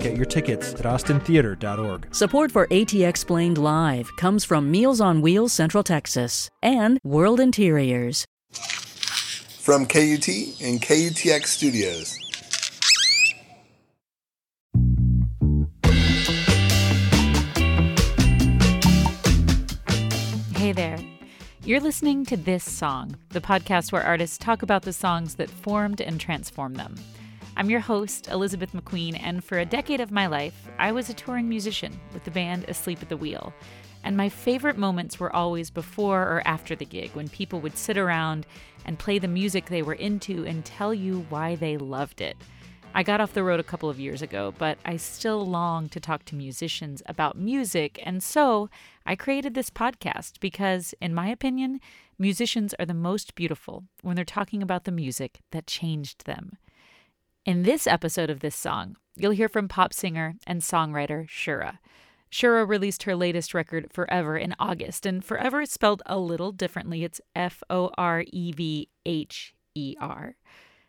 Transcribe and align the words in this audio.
Get 0.00 0.16
your 0.16 0.26
tickets 0.26 0.74
at 0.74 0.82
austintheater.org. 0.82 2.14
Support 2.14 2.52
for 2.52 2.66
ATXplained 2.68 3.58
Live 3.58 4.10
comes 4.16 4.44
from 4.44 4.70
Meals 4.70 5.00
on 5.00 5.20
Wheels 5.20 5.52
Central 5.52 5.82
Texas 5.82 6.50
and 6.62 6.98
World 7.02 7.40
Interiors. 7.40 8.24
From 9.60 9.84
KUT 9.86 10.28
and 10.60 10.80
KUTX 10.80 11.46
Studios. 11.46 12.18
Hey 20.54 20.72
there. 20.72 20.98
You're 21.64 21.80
listening 21.80 22.24
to 22.26 22.36
This 22.36 22.62
Song, 22.62 23.16
the 23.30 23.40
podcast 23.40 23.90
where 23.90 24.04
artists 24.04 24.38
talk 24.38 24.62
about 24.62 24.82
the 24.82 24.92
songs 24.92 25.34
that 25.34 25.50
formed 25.50 26.00
and 26.00 26.20
transformed 26.20 26.76
them. 26.76 26.94
I'm 27.58 27.70
your 27.70 27.80
host, 27.80 28.28
Elizabeth 28.28 28.74
McQueen, 28.74 29.18
and 29.18 29.42
for 29.42 29.58
a 29.58 29.64
decade 29.64 30.02
of 30.02 30.10
my 30.10 30.26
life, 30.26 30.68
I 30.78 30.92
was 30.92 31.08
a 31.08 31.14
touring 31.14 31.48
musician 31.48 31.98
with 32.12 32.22
the 32.24 32.30
band 32.30 32.66
Asleep 32.68 32.98
at 33.00 33.08
the 33.08 33.16
Wheel. 33.16 33.50
And 34.04 34.14
my 34.14 34.28
favorite 34.28 34.76
moments 34.76 35.18
were 35.18 35.34
always 35.34 35.70
before 35.70 36.20
or 36.20 36.42
after 36.44 36.76
the 36.76 36.84
gig 36.84 37.12
when 37.14 37.30
people 37.30 37.60
would 37.60 37.78
sit 37.78 37.96
around 37.96 38.46
and 38.84 38.98
play 38.98 39.18
the 39.18 39.26
music 39.26 39.66
they 39.66 39.80
were 39.80 39.94
into 39.94 40.44
and 40.44 40.66
tell 40.66 40.92
you 40.92 41.24
why 41.30 41.54
they 41.54 41.78
loved 41.78 42.20
it. 42.20 42.36
I 42.94 43.02
got 43.02 43.22
off 43.22 43.32
the 43.32 43.42
road 43.42 43.58
a 43.58 43.64
couple 43.64 43.88
of 43.88 43.98
years 43.98 44.20
ago, 44.20 44.52
but 44.58 44.76
I 44.84 44.98
still 44.98 45.46
long 45.46 45.88
to 45.90 45.98
talk 45.98 46.26
to 46.26 46.36
musicians 46.36 47.02
about 47.06 47.38
music, 47.38 47.98
and 48.04 48.22
so 48.22 48.68
I 49.06 49.16
created 49.16 49.54
this 49.54 49.70
podcast 49.70 50.40
because, 50.40 50.94
in 51.00 51.14
my 51.14 51.28
opinion, 51.28 51.80
musicians 52.18 52.74
are 52.78 52.86
the 52.86 52.92
most 52.92 53.34
beautiful 53.34 53.84
when 54.02 54.14
they're 54.14 54.26
talking 54.26 54.62
about 54.62 54.84
the 54.84 54.92
music 54.92 55.40
that 55.52 55.66
changed 55.66 56.26
them. 56.26 56.58
In 57.46 57.62
this 57.62 57.86
episode 57.86 58.28
of 58.28 58.40
this 58.40 58.56
song, 58.56 58.96
you'll 59.14 59.30
hear 59.30 59.48
from 59.48 59.68
pop 59.68 59.92
singer 59.92 60.34
and 60.48 60.62
songwriter 60.62 61.28
Shura. 61.28 61.78
Shura 62.28 62.66
released 62.66 63.04
her 63.04 63.14
latest 63.14 63.54
record, 63.54 63.86
Forever, 63.92 64.36
in 64.36 64.56
August, 64.58 65.06
and 65.06 65.24
Forever 65.24 65.60
is 65.60 65.70
spelled 65.70 66.02
a 66.06 66.18
little 66.18 66.50
differently. 66.50 67.04
It's 67.04 67.20
F 67.36 67.62
O 67.70 67.90
R 67.96 68.24
E 68.26 68.50
V 68.50 68.88
H 69.06 69.54
E 69.76 69.94
R. 70.00 70.34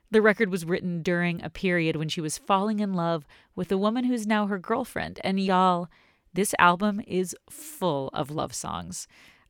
The 0.09 0.23
record 0.23 0.49
was 0.49 0.65
written 0.65 1.03
during 1.03 1.43
a 1.43 1.51
period 1.51 1.95
when 1.95 2.09
she 2.09 2.21
was 2.21 2.39
falling 2.39 2.79
in 2.79 2.95
love 2.95 3.27
with 3.55 3.71
a 3.71 3.77
woman 3.77 4.05
who's 4.05 4.25
now 4.25 4.47
her 4.47 4.57
girlfriend. 4.57 5.19
And 5.23 5.39
y'all, 5.39 5.89
this 6.33 6.55
album 6.57 7.01
is 7.05 7.35
full 7.51 8.09
of 8.13 8.31
love 8.31 8.55
songs. 8.55 9.07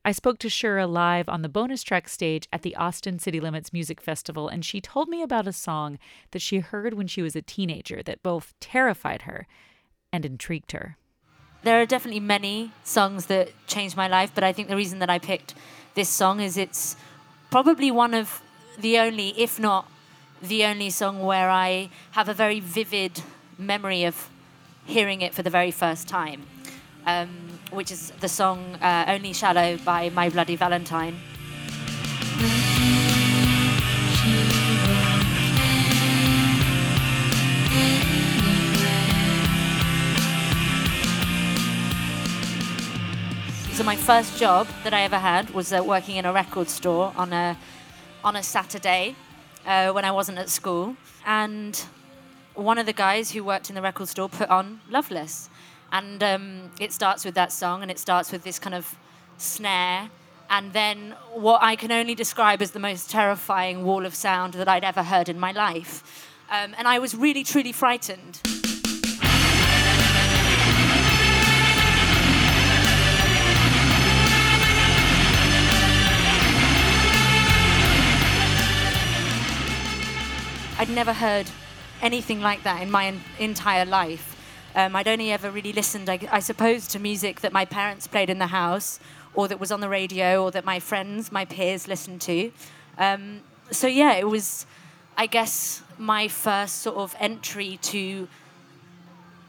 I 0.08 0.12
spoke 0.12 0.38
to 0.38 0.48
Shura 0.48 0.90
live 0.90 1.28
on 1.28 1.42
the 1.42 1.50
bonus 1.50 1.82
track 1.82 2.08
stage 2.08 2.48
at 2.50 2.62
the 2.62 2.74
Austin 2.76 3.18
City 3.18 3.40
Limits 3.40 3.74
Music 3.74 4.00
Festival, 4.00 4.48
and 4.48 4.64
she 4.64 4.80
told 4.80 5.06
me 5.10 5.20
about 5.20 5.46
a 5.46 5.52
song 5.52 5.98
that 6.30 6.40
she 6.40 6.60
heard 6.60 6.94
when 6.94 7.06
she 7.06 7.20
was 7.20 7.36
a 7.36 7.42
teenager 7.42 8.02
that 8.02 8.22
both 8.22 8.54
terrified 8.58 9.22
her 9.28 9.46
and 10.10 10.24
intrigued 10.24 10.72
her. 10.72 10.96
There 11.62 11.82
are 11.82 11.84
definitely 11.84 12.20
many 12.20 12.72
songs 12.84 13.26
that 13.26 13.50
changed 13.66 13.98
my 13.98 14.08
life, 14.08 14.32
but 14.34 14.42
I 14.42 14.50
think 14.50 14.68
the 14.68 14.76
reason 14.76 14.98
that 15.00 15.10
I 15.10 15.18
picked 15.18 15.52
this 15.92 16.08
song 16.08 16.40
is 16.40 16.56
it's 16.56 16.96
probably 17.50 17.90
one 17.90 18.14
of 18.14 18.40
the 18.78 18.98
only, 18.98 19.38
if 19.38 19.60
not 19.60 19.92
the 20.40 20.64
only 20.64 20.88
song 20.88 21.20
where 21.20 21.50
I 21.50 21.90
have 22.12 22.30
a 22.30 22.34
very 22.34 22.60
vivid 22.60 23.20
memory 23.58 24.04
of 24.04 24.30
hearing 24.86 25.20
it 25.20 25.34
for 25.34 25.42
the 25.42 25.50
very 25.50 25.70
first 25.70 26.08
time, 26.08 26.46
um, 27.08 27.30
which 27.70 27.90
is 27.90 28.12
the 28.20 28.28
song 28.28 28.58
uh, 28.82 29.04
Only 29.08 29.32
Shallow 29.32 29.78
by 29.78 30.10
My 30.10 30.28
Bloody 30.28 30.56
Valentine. 30.56 31.16
So 43.72 43.84
my 43.84 43.96
first 43.96 44.38
job 44.38 44.66
that 44.82 44.92
I 44.92 45.02
ever 45.02 45.18
had 45.18 45.50
was 45.50 45.72
uh, 45.72 45.82
working 45.82 46.16
in 46.16 46.26
a 46.26 46.32
record 46.32 46.68
store 46.68 47.12
on 47.16 47.32
a 47.32 47.56
on 48.24 48.36
a 48.36 48.42
Saturday 48.42 49.14
uh, 49.64 49.92
when 49.92 50.04
I 50.04 50.10
wasn't 50.10 50.38
at 50.38 50.48
school, 50.48 50.96
and 51.24 51.80
one 52.54 52.76
of 52.76 52.86
the 52.86 52.92
guys 52.92 53.30
who 53.30 53.44
worked 53.44 53.70
in 53.70 53.76
the 53.76 53.82
record 53.82 54.08
store 54.08 54.28
put 54.28 54.50
on 54.50 54.80
Loveless, 54.90 55.48
and 55.92 56.22
um, 56.22 56.70
it 56.80 56.92
starts 56.92 57.24
with 57.24 57.34
that 57.34 57.52
song, 57.52 57.82
and 57.82 57.90
it 57.90 57.98
starts 57.98 58.32
with 58.32 58.44
this 58.44 58.58
kind 58.58 58.74
of 58.74 58.96
snare, 59.36 60.10
and 60.50 60.72
then 60.72 61.14
what 61.34 61.62
I 61.62 61.76
can 61.76 61.92
only 61.92 62.14
describe 62.14 62.62
as 62.62 62.70
the 62.72 62.80
most 62.80 63.10
terrifying 63.10 63.84
wall 63.84 64.06
of 64.06 64.14
sound 64.14 64.54
that 64.54 64.68
I'd 64.68 64.84
ever 64.84 65.02
heard 65.02 65.28
in 65.28 65.38
my 65.38 65.52
life, 65.52 66.28
um, 66.50 66.74
and 66.78 66.88
I 66.88 66.98
was 66.98 67.14
really 67.14 67.44
truly 67.44 67.72
frightened. 67.72 68.40
I'd 80.80 80.90
never 80.90 81.12
heard 81.12 81.50
anything 82.00 82.40
like 82.40 82.62
that 82.62 82.80
in 82.80 82.88
my 82.88 83.12
entire 83.40 83.84
life. 83.84 84.37
Um, 84.78 84.94
I'd 84.94 85.08
only 85.08 85.32
ever 85.32 85.50
really 85.50 85.72
listened, 85.72 86.08
I, 86.08 86.20
I, 86.30 86.38
suppose, 86.38 86.86
to 86.88 87.00
music 87.00 87.40
that 87.40 87.52
my 87.52 87.64
parents 87.64 88.06
played 88.06 88.30
in 88.30 88.38
the 88.38 88.46
house, 88.46 89.00
or 89.34 89.48
that 89.48 89.58
was 89.58 89.72
on 89.72 89.80
the 89.80 89.88
radio, 89.88 90.44
or 90.44 90.52
that 90.52 90.64
my 90.64 90.78
friends, 90.78 91.32
my 91.32 91.44
peers 91.44 91.88
listened 91.88 92.20
to. 92.20 92.52
Um, 92.96 93.40
so 93.72 93.88
yeah, 93.88 94.12
it 94.12 94.28
was, 94.28 94.66
I 95.16 95.26
guess, 95.26 95.82
my 95.98 96.28
first 96.28 96.76
sort 96.76 96.96
of 96.96 97.16
entry 97.18 97.80
to 97.82 98.28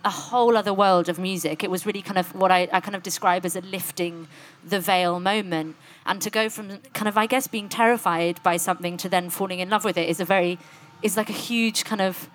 a 0.03 0.09
whole 0.09 0.57
other 0.57 0.73
world 0.73 1.09
of 1.09 1.19
music. 1.19 1.63
It 1.63 1.69
was 1.69 1.85
really 1.85 2.01
kind 2.01 2.17
of 2.17 2.33
what 2.33 2.49
I, 2.49 2.67
I 2.73 2.79
kind 2.79 2.95
of 2.95 3.03
describe 3.03 3.45
as 3.45 3.55
a 3.55 3.61
lifting 3.61 4.27
the 4.67 4.79
veil 4.79 5.19
moment. 5.19 5.75
And 6.07 6.23
to 6.23 6.31
go 6.31 6.49
from 6.49 6.79
kind 6.95 7.07
of, 7.07 7.19
I 7.19 7.27
guess, 7.27 7.45
being 7.45 7.69
terrified 7.69 8.41
by 8.41 8.57
something 8.57 8.97
to 8.97 9.07
then 9.07 9.29
falling 9.29 9.59
in 9.59 9.69
love 9.69 9.85
with 9.85 9.95
it 9.95 10.09
is 10.09 10.19
a 10.19 10.25
very 10.25 10.57
is 11.03 11.17
like 11.17 11.29
a 11.29 11.33
huge 11.33 11.85
kind 11.85 12.01
of 12.01 12.27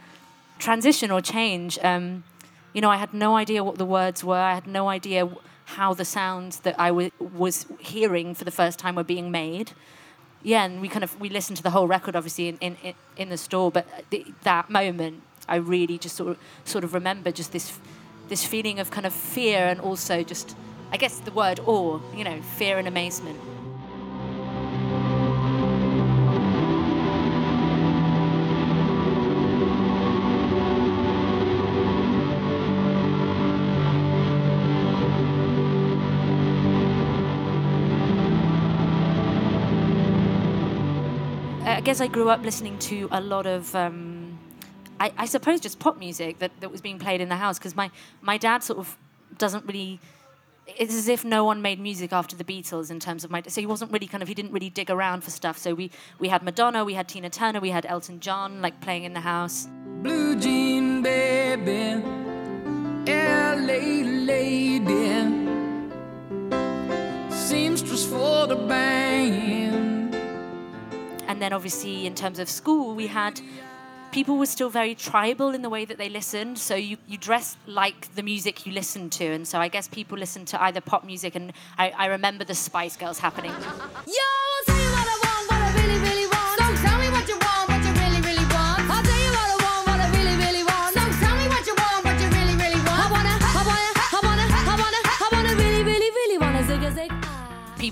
transition 0.61 1.11
or 1.11 1.21
change. 1.21 1.77
Um, 1.83 2.23
you 2.75 2.81
know, 2.81 2.91
I 2.91 2.97
had 2.97 3.15
no 3.15 3.37
idea 3.37 3.65
what 3.65 3.79
the 3.79 3.85
words 3.87 4.23
were. 4.23 4.37
I 4.37 4.55
had 4.55 4.67
no 4.67 4.89
idea 4.89 5.31
how 5.65 5.95
the 5.95 6.05
sounds 6.05 6.61
that 6.61 6.79
I 6.79 6.89
w- 6.89 7.11
was 7.19 7.67
hearing 7.79 8.35
for 8.35 8.45
the 8.45 8.51
first 8.51 8.79
time 8.79 8.97
were 8.97 9.05
being 9.05 9.31
made. 9.31 9.73
Yeah, 10.43 10.65
and 10.65 10.83
we 10.83 10.89
kind 10.89 11.03
of 11.03 11.19
we 11.19 11.31
listened 11.31 11.57
to 11.57 11.63
the 11.63 11.71
whole 11.71 11.89
record, 11.89 12.15
obviously, 12.17 12.49
in 12.49 12.59
in, 12.59 12.95
in 13.17 13.29
the 13.31 13.39
store. 13.39 13.71
But 13.71 13.87
that 14.43 14.69
moment, 14.69 15.23
I 15.49 15.57
really 15.57 15.97
just 15.97 16.17
sort 16.17 16.31
of 16.31 16.39
sort 16.65 16.85
of 16.85 16.93
remember 16.93 17.31
just 17.31 17.53
this 17.53 17.79
this 18.29 18.45
feeling 18.45 18.79
of 18.79 18.91
kind 18.91 19.07
of 19.07 19.15
fear 19.15 19.61
and 19.61 19.81
also 19.81 20.23
just, 20.23 20.57
I 20.93 20.97
guess, 20.97 21.21
the 21.21 21.31
word 21.31 21.61
awe. 21.65 22.01
You 22.15 22.25
know, 22.25 22.43
fear 22.43 22.77
and 22.79 22.89
amazement. 22.89 23.39
Guess 41.85 42.01
I 42.01 42.07
grew 42.07 42.31
up 42.31 42.43
listening 42.43 42.79
to 42.79 43.09
a 43.13 43.21
lot 43.21 43.47
of, 43.47 43.75
um, 43.75 44.39
I, 44.99 45.13
I, 45.19 45.27
suppose, 45.27 45.61
just 45.61 45.79
pop 45.79 45.99
music 45.99 46.39
that, 46.39 46.51
that 46.61 46.71
was 46.71 46.81
being 46.81 46.99
played 46.99 47.21
in 47.21 47.29
the 47.29 47.37
house 47.37 47.59
because 47.59 47.77
my, 47.77 47.91
my 48.23 48.39
dad 48.39 48.63
sort 48.63 48.79
of 48.79 48.97
doesn't 49.37 49.67
really. 49.67 50.01
It's 50.67 50.95
as 50.95 51.09
if 51.09 51.27
no 51.27 51.45
one 51.45 51.61
made 51.61 51.79
music 51.79 52.11
after 52.11 52.35
the 52.37 52.45
Beatles 52.45 52.91
in 52.91 52.99
terms 52.99 53.23
of 53.23 53.31
my. 53.31 53.43
So 53.47 53.61
he 53.61 53.67
wasn't 53.67 53.93
really 53.93 54.07
kind 54.07 54.23
of. 54.23 54.29
He 54.29 54.35
didn't 54.35 54.53
really 54.53 54.71
dig 54.71 54.89
around 54.91 55.23
for 55.23 55.31
stuff. 55.31 55.59
So 55.59 55.75
we 55.75 55.91
we 56.19 56.29
had 56.29 56.43
Madonna, 56.43 56.87
we 56.87 56.95
had 56.95 57.07
Tina 57.07 57.29
Turner, 57.29 57.61
we 57.61 57.69
had 57.69 57.85
Elton 57.85 58.19
John, 58.19 58.63
like 58.63 58.81
playing 58.81 59.05
in 59.05 59.13
the 59.13 59.21
house. 59.21 59.69
Blue 60.03 60.41
jean 60.41 61.03
baby, 61.03 62.03
LA 63.07 64.09
lady, 64.25 64.89
seamstress 67.31 68.07
for 68.07 68.47
the 68.47 68.57
band. 68.57 69.84
And 71.27 71.41
then, 71.41 71.53
obviously, 71.53 72.07
in 72.07 72.15
terms 72.15 72.39
of 72.39 72.49
school, 72.49 72.95
we 72.95 73.07
had 73.07 73.41
people 74.13 74.39
were 74.39 74.47
still 74.47 74.71
very 74.71 74.95
tribal 74.95 75.51
in 75.51 75.63
the 75.63 75.69
way 75.69 75.85
that 75.85 75.99
they 75.99 76.09
listened. 76.09 76.57
So 76.59 76.77
you, 76.77 76.99
you 77.09 77.19
dressed 77.19 77.59
like 77.67 78.15
the 78.15 78.23
music 78.23 78.65
you 78.65 78.73
listened 78.73 79.11
to. 79.13 79.25
And 79.25 79.47
so 79.47 79.59
I 79.59 79.67
guess 79.69 79.89
people 79.89 80.17
listened 80.17 80.47
to 80.49 80.63
either 80.63 80.81
pop 80.81 81.05
music, 81.05 81.35
and 81.35 81.53
I, 81.77 81.91
I 81.91 82.07
remember 82.07 82.45
the 82.45 82.55
Spice 82.55 82.97
Girls 82.97 83.19
happening. 83.19 83.53
Yo, 84.07 84.35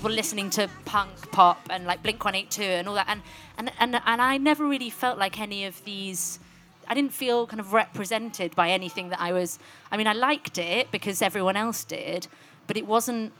people 0.03 0.17
listening 0.17 0.49
to 0.49 0.69
punk 0.83 1.31
pop 1.31 1.65
and 1.69 1.85
like 1.85 2.03
Blink 2.03 2.25
182 2.25 2.61
and 2.61 2.89
all 2.89 2.95
that. 2.95 3.07
And, 3.07 3.21
and, 3.57 3.71
and, 3.79 4.01
and 4.05 4.21
I 4.21 4.37
never 4.37 4.67
really 4.67 4.89
felt 4.89 5.17
like 5.17 5.39
any 5.39 5.63
of 5.63 5.81
these. 5.85 6.39
I 6.89 6.93
didn't 6.93 7.13
feel 7.13 7.47
kind 7.47 7.61
of 7.61 7.71
represented 7.71 8.53
by 8.53 8.71
anything 8.71 9.07
that 9.11 9.21
I 9.21 9.31
was. 9.31 9.59
I 9.93 9.95
mean, 9.95 10.07
I 10.07 10.11
liked 10.11 10.57
it 10.57 10.91
because 10.91 11.21
everyone 11.21 11.55
else 11.55 11.85
did, 11.85 12.27
but 12.67 12.75
it 12.75 12.85
wasn't. 12.85 13.31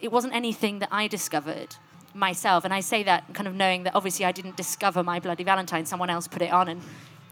It 0.00 0.10
wasn't 0.10 0.34
anything 0.34 0.80
that 0.80 0.88
I 0.90 1.06
discovered 1.06 1.76
myself. 2.14 2.64
And 2.64 2.74
I 2.74 2.80
say 2.80 3.04
that 3.04 3.32
kind 3.32 3.46
of 3.46 3.54
knowing 3.54 3.84
that 3.84 3.94
obviously 3.94 4.24
I 4.24 4.32
didn't 4.32 4.56
discover 4.56 5.04
my 5.04 5.20
Bloody 5.20 5.44
Valentine. 5.44 5.86
Someone 5.86 6.10
else 6.10 6.26
put 6.26 6.42
it 6.42 6.52
on 6.52 6.68
and 6.68 6.82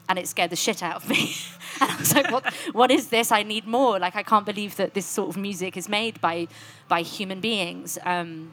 and 0.08 0.16
it 0.16 0.28
scared 0.28 0.50
the 0.50 0.56
shit 0.56 0.84
out 0.84 1.02
of 1.02 1.08
me. 1.08 1.34
and 1.80 1.90
I 1.90 1.96
was 1.96 2.14
like, 2.14 2.30
what, 2.30 2.54
what 2.70 2.92
is 2.92 3.08
this? 3.08 3.32
I 3.32 3.42
need 3.42 3.66
more. 3.66 3.98
Like, 3.98 4.14
I 4.14 4.22
can't 4.22 4.46
believe 4.46 4.76
that 4.76 4.94
this 4.94 5.06
sort 5.06 5.30
of 5.30 5.36
music 5.36 5.76
is 5.76 5.88
made 5.88 6.20
by, 6.20 6.46
by 6.86 7.02
human 7.02 7.40
beings. 7.40 7.98
Um, 8.04 8.52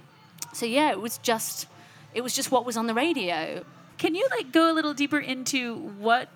so 0.53 0.65
yeah, 0.65 0.91
it 0.91 1.01
was 1.01 1.17
just, 1.19 1.67
it 2.13 2.21
was 2.21 2.33
just 2.33 2.51
what 2.51 2.65
was 2.65 2.77
on 2.77 2.87
the 2.87 2.93
radio. 2.93 3.63
Can 3.97 4.15
you 4.15 4.27
like 4.31 4.51
go 4.51 4.71
a 4.71 4.73
little 4.73 4.93
deeper 4.93 5.19
into 5.19 5.75
what 5.75 6.29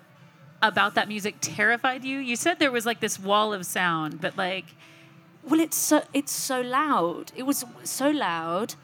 about 0.62 0.94
that 0.94 1.08
music 1.08 1.36
terrified 1.40 2.04
you? 2.04 2.18
You 2.18 2.36
said 2.36 2.58
there 2.58 2.72
was 2.72 2.84
like 2.86 3.00
this 3.00 3.18
wall 3.18 3.52
of 3.52 3.64
sound, 3.64 4.20
but 4.20 4.36
like 4.36 4.66
Well, 5.48 5.60
it's 5.60 5.76
so, 5.76 6.02
it's 6.12 6.32
so 6.32 6.60
loud. 6.60 7.32
It 7.36 7.44
was 7.44 7.64
so 7.84 8.10
loud. 8.10 8.74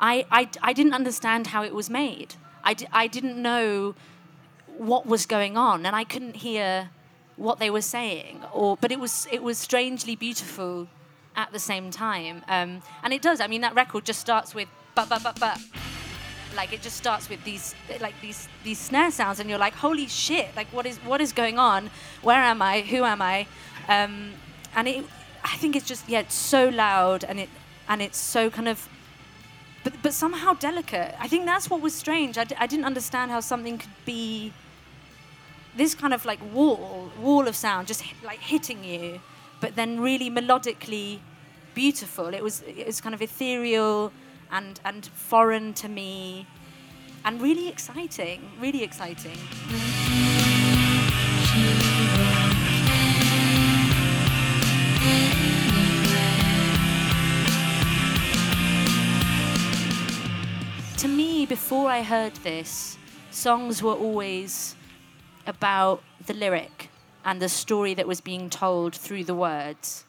I, 0.00 0.26
I, 0.30 0.48
I 0.62 0.72
didn't 0.72 0.94
understand 0.94 1.48
how 1.48 1.62
it 1.64 1.74
was 1.74 1.90
made. 1.90 2.34
I, 2.64 2.74
d- 2.74 2.86
I 2.92 3.06
didn't 3.08 3.40
know 3.40 3.94
what 4.76 5.06
was 5.06 5.26
going 5.26 5.56
on, 5.56 5.86
and 5.86 5.94
I 5.96 6.04
couldn't 6.04 6.36
hear 6.36 6.90
what 7.36 7.58
they 7.58 7.70
were 7.70 7.82
saying. 7.82 8.42
Or, 8.52 8.76
but 8.76 8.90
it 8.92 9.00
was 9.00 9.26
it 9.30 9.42
was 9.42 9.58
strangely 9.58 10.16
beautiful 10.16 10.88
at 11.34 11.52
the 11.52 11.58
same 11.58 11.90
time. 11.90 12.42
Um, 12.48 12.82
and 13.02 13.12
it 13.12 13.22
does. 13.22 13.40
I 13.40 13.46
mean, 13.46 13.60
that 13.62 13.74
record 13.74 14.04
just 14.04 14.20
starts 14.20 14.54
with 14.54 14.68
Like 16.56 16.72
it 16.72 16.82
just 16.82 16.96
starts 16.96 17.28
with 17.28 17.44
these 17.44 17.74
like 18.00 18.14
these 18.20 18.48
these 18.64 18.78
snare 18.78 19.10
sounds, 19.10 19.38
and 19.38 19.48
you're 19.50 19.58
like, 19.58 19.74
holy 19.74 20.06
shit! 20.06 20.48
Like 20.56 20.66
what 20.72 20.86
is 20.86 20.98
what 20.98 21.20
is 21.20 21.32
going 21.32 21.58
on? 21.58 21.90
Where 22.22 22.40
am 22.40 22.62
I? 22.62 22.80
Who 22.80 23.04
am 23.04 23.22
I? 23.22 23.46
Um, 23.88 24.32
and 24.74 24.88
it, 24.88 25.04
I 25.44 25.56
think 25.56 25.76
it's 25.76 25.86
just 25.86 26.08
yeah, 26.08 26.20
it's 26.20 26.34
so 26.34 26.68
loud, 26.68 27.24
and 27.24 27.38
it 27.38 27.48
and 27.88 28.02
it's 28.02 28.18
so 28.18 28.50
kind 28.50 28.68
of 28.68 28.88
but, 29.84 29.92
but 30.02 30.12
somehow 30.12 30.54
delicate. 30.54 31.14
I 31.18 31.28
think 31.28 31.44
that's 31.44 31.70
what 31.70 31.80
was 31.80 31.94
strange. 31.94 32.36
I 32.36 32.44
d- 32.44 32.56
I 32.58 32.66
didn't 32.66 32.84
understand 32.84 33.30
how 33.30 33.40
something 33.40 33.78
could 33.78 33.96
be 34.04 34.52
this 35.76 35.94
kind 35.94 36.12
of 36.12 36.24
like 36.24 36.40
wall, 36.52 37.10
wall 37.20 37.46
of 37.46 37.54
sound, 37.54 37.86
just 37.86 38.02
like 38.24 38.40
hitting 38.40 38.84
you, 38.84 39.20
but 39.60 39.76
then 39.76 40.00
really 40.00 40.30
melodically 40.30 41.20
beautiful. 41.74 42.34
It 42.34 42.42
was 42.42 42.62
it 42.62 42.86
was 42.86 43.00
kind 43.00 43.14
of 43.14 43.22
ethereal 43.22 44.12
and 44.50 44.80
and 44.84 45.06
foreign 45.06 45.74
to 45.74 45.88
me, 45.88 46.46
and 47.24 47.40
really 47.40 47.68
exciting, 47.68 48.50
really 48.60 48.82
exciting. 48.82 49.38
to 60.98 61.06
me, 61.06 61.46
before 61.46 61.88
I 61.88 62.02
heard 62.02 62.34
this, 62.42 62.98
songs 63.30 63.80
were 63.84 63.94
always 63.94 64.74
about 65.46 66.02
the 66.26 66.34
lyric 66.34 66.90
and 67.24 67.40
the 67.40 67.48
story 67.48 67.94
that 67.94 68.08
was 68.08 68.20
being 68.20 68.50
told 68.50 68.96
through 68.96 69.22
the 69.22 69.34
words. 69.34 70.04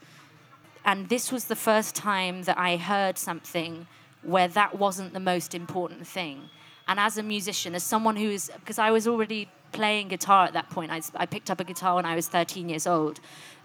And 0.84 1.08
this 1.08 1.32
was 1.32 1.46
the 1.46 1.56
first 1.56 1.94
time 1.94 2.44
that 2.44 2.58
I 2.58 2.78
heard 2.78 3.20
something 3.20 3.86
where 4.24 4.48
that 4.48 4.78
wasn't 4.78 5.14
the 5.14 5.20
most 5.20 5.56
important 5.56 6.06
thing. 6.06 6.50
And 6.88 7.00
as 7.00 7.18
a 7.18 7.24
musician, 7.24 7.76
as 7.76 7.84
someone 7.84 8.16
who 8.16 8.30
is, 8.30 8.52
because 8.60 8.80
I 8.80 8.92
was 8.92 9.08
already 9.08 9.48
playing 9.72 10.08
guitar 10.08 10.46
at 10.46 10.54
that 10.54 10.70
point, 10.70 10.92
I, 10.92 11.02
I 11.16 11.26
picked 11.26 11.52
up 11.52 11.60
a 11.60 11.64
guitar 11.64 11.96
when 11.96 12.06
I 12.06 12.16
was 12.16 12.28
13 12.28 12.68
years 12.68 12.88
old. 12.88 13.20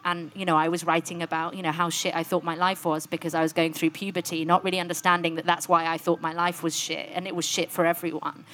And, 0.05 0.31
you 0.35 0.45
know, 0.45 0.57
I 0.57 0.69
was 0.69 0.85
writing 0.85 1.23
about, 1.23 1.57
you 1.57 1.63
know, 1.63 1.73
how 1.73 1.89
shit 1.89 2.15
I 2.15 2.23
thought 2.23 2.45
my 2.45 2.55
life 2.55 2.85
was 2.85 3.07
because 3.07 3.35
I 3.35 3.41
was 3.41 3.55
going 3.55 3.73
through 3.73 3.91
puberty, 3.91 4.45
not 4.45 4.63
really 4.63 4.79
understanding 4.79 5.37
that 5.37 5.47
that's 5.47 5.67
why 5.67 5.87
I 5.87 5.97
thought 5.97 6.21
my 6.21 6.35
life 6.35 6.63
was 6.63 6.77
shit. 6.77 7.09
And 7.15 7.27
it 7.27 7.35
was 7.35 7.47
shit 7.47 7.71
for 7.71 7.87
everyone. 7.87 8.45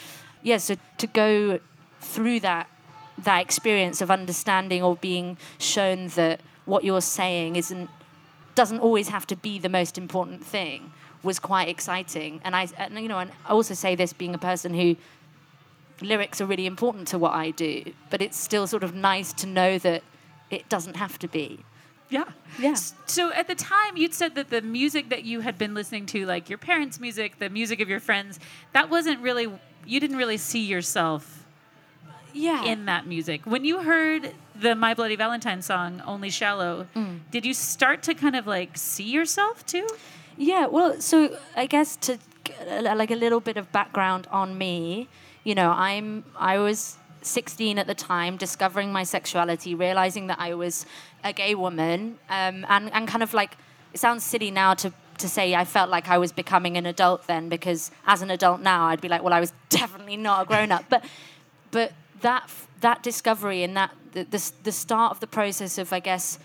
Yeah, 0.43 0.58
so 0.58 0.76
to 0.99 1.06
go 1.08 1.58
through 2.00 2.41
that 2.41 2.69
that 3.25 3.43
experience 3.43 4.00
of 4.00 4.11
understanding 4.11 4.82
or 4.82 4.97
being 4.97 5.37
shown 5.58 6.08
that 6.08 6.41
what 6.64 6.85
you're 6.85 7.02
saying 7.02 7.56
isn't 7.56 7.91
doesn't 8.55 8.79
always 8.79 9.08
have 9.08 9.26
to 9.26 9.37
be 9.37 9.58
the 9.58 9.69
most 9.69 9.99
important 9.99 10.43
thing 10.43 10.93
was 11.22 11.38
quite 11.38 11.69
exciting 11.69 12.40
and 12.44 12.55
i 12.56 12.67
and, 12.78 12.99
you 12.99 13.08
know 13.08 13.19
and 13.19 13.31
i 13.46 13.50
also 13.50 13.75
say 13.75 13.94
this 13.94 14.12
being 14.12 14.34
a 14.34 14.38
person 14.38 14.72
who 14.75 14.96
lyrics 16.00 16.40
are 16.40 16.46
really 16.46 16.67
important 16.67 17.06
to 17.08 17.19
what 17.19 17.32
i 17.32 17.50
do 17.50 17.84
but 18.08 18.22
it's 18.22 18.38
still 18.38 18.67
sort 18.67 18.82
of 18.82 18.94
nice 18.94 19.32
to 19.32 19.46
know 19.46 19.78
that 19.78 20.02
it 20.50 20.69
doesn't 20.69 20.96
have 20.96 21.19
to 21.19 21.28
be 21.28 21.61
Yeah. 22.11 22.25
Yeah. 22.58 22.75
So 23.06 23.32
at 23.32 23.46
the 23.46 23.55
time, 23.55 23.96
you'd 23.96 24.14
said 24.14 24.34
that 24.34 24.50
the 24.50 24.62
music 24.62 25.11
that 25.11 25.22
you 25.22 25.43
had 25.43 25.56
been 25.56 25.75
listening 25.75 26.06
to, 26.06 26.26
like 26.26 26.49
your 26.50 26.58
parents' 26.58 26.99
music, 26.99 27.38
the 27.38 27.49
music 27.49 27.78
of 27.81 27.88
your 27.88 28.00
friends, 28.00 28.40
that 28.73 28.90
wasn't 28.90 29.20
really, 29.20 29.46
you 29.87 30.00
didn't 30.00 30.16
really 30.16 30.37
see 30.37 30.64
yourself 30.75 31.23
yeah 32.32 32.64
in 32.64 32.87
that 32.87 33.06
music. 33.06 33.40
When 33.44 33.64
you 33.64 33.78
heard 33.82 34.34
the 34.56 34.75
My 34.75 34.93
Bloody 34.94 35.14
Valentine 35.14 35.62
song, 35.62 36.02
Only 36.05 36.31
Shallow, 36.31 36.88
Mm. 36.96 37.20
did 37.31 37.46
you 37.46 37.55
start 37.55 38.02
to 38.08 38.14
kind 38.14 38.34
of 38.34 38.44
like 38.44 38.70
see 38.76 39.08
yourself 39.19 39.64
too? 39.64 39.87
Yeah, 40.40 40.69
well, 40.69 40.98
so 41.02 41.37
I 41.54 41.66
guess 41.66 41.96
to 41.96 42.19
uh, 42.66 42.94
like 42.96 43.10
a 43.10 43.14
little 43.14 43.40
bit 43.40 43.58
of 43.58 43.70
background 43.72 44.26
on 44.31 44.56
me, 44.56 45.06
you 45.44 45.54
know, 45.54 45.70
I'm 45.70 46.25
I 46.34 46.56
was 46.58 46.96
16 47.20 47.78
at 47.78 47.87
the 47.87 47.94
time, 47.94 48.38
discovering 48.38 48.90
my 48.90 49.02
sexuality, 49.02 49.75
realizing 49.75 50.28
that 50.28 50.40
I 50.40 50.54
was 50.54 50.87
a 51.22 51.34
gay 51.34 51.54
woman, 51.54 52.19
um, 52.31 52.64
and 52.70 52.90
and 52.94 53.06
kind 53.06 53.22
of 53.22 53.34
like 53.34 53.58
it 53.92 54.00
sounds 54.00 54.25
silly 54.25 54.50
now 54.50 54.72
to 54.72 54.94
to 55.19 55.28
say 55.28 55.54
I 55.54 55.66
felt 55.66 55.90
like 55.90 56.08
I 56.08 56.16
was 56.16 56.32
becoming 56.32 56.78
an 56.78 56.87
adult 56.87 57.26
then 57.26 57.50
because 57.50 57.90
as 58.06 58.22
an 58.22 58.31
adult 58.31 58.62
now 58.62 58.87
I'd 58.87 59.02
be 59.02 59.08
like, 59.08 59.22
well, 59.22 59.34
I 59.34 59.40
was 59.40 59.52
definitely 59.69 60.16
not 60.16 60.44
a 60.44 60.46
grown 60.46 60.72
up, 60.72 60.87
but 60.88 61.04
but 61.70 61.92
that 62.23 62.50
that 62.80 63.02
discovery 63.02 63.62
and 63.62 63.76
that 63.76 63.90
the, 64.12 64.25
the 64.25 64.52
the 64.62 64.73
start 64.73 65.11
of 65.11 65.20
the 65.20 65.26
process 65.26 65.76
of 65.76 65.92
I 65.92 66.00
guess 66.00 66.38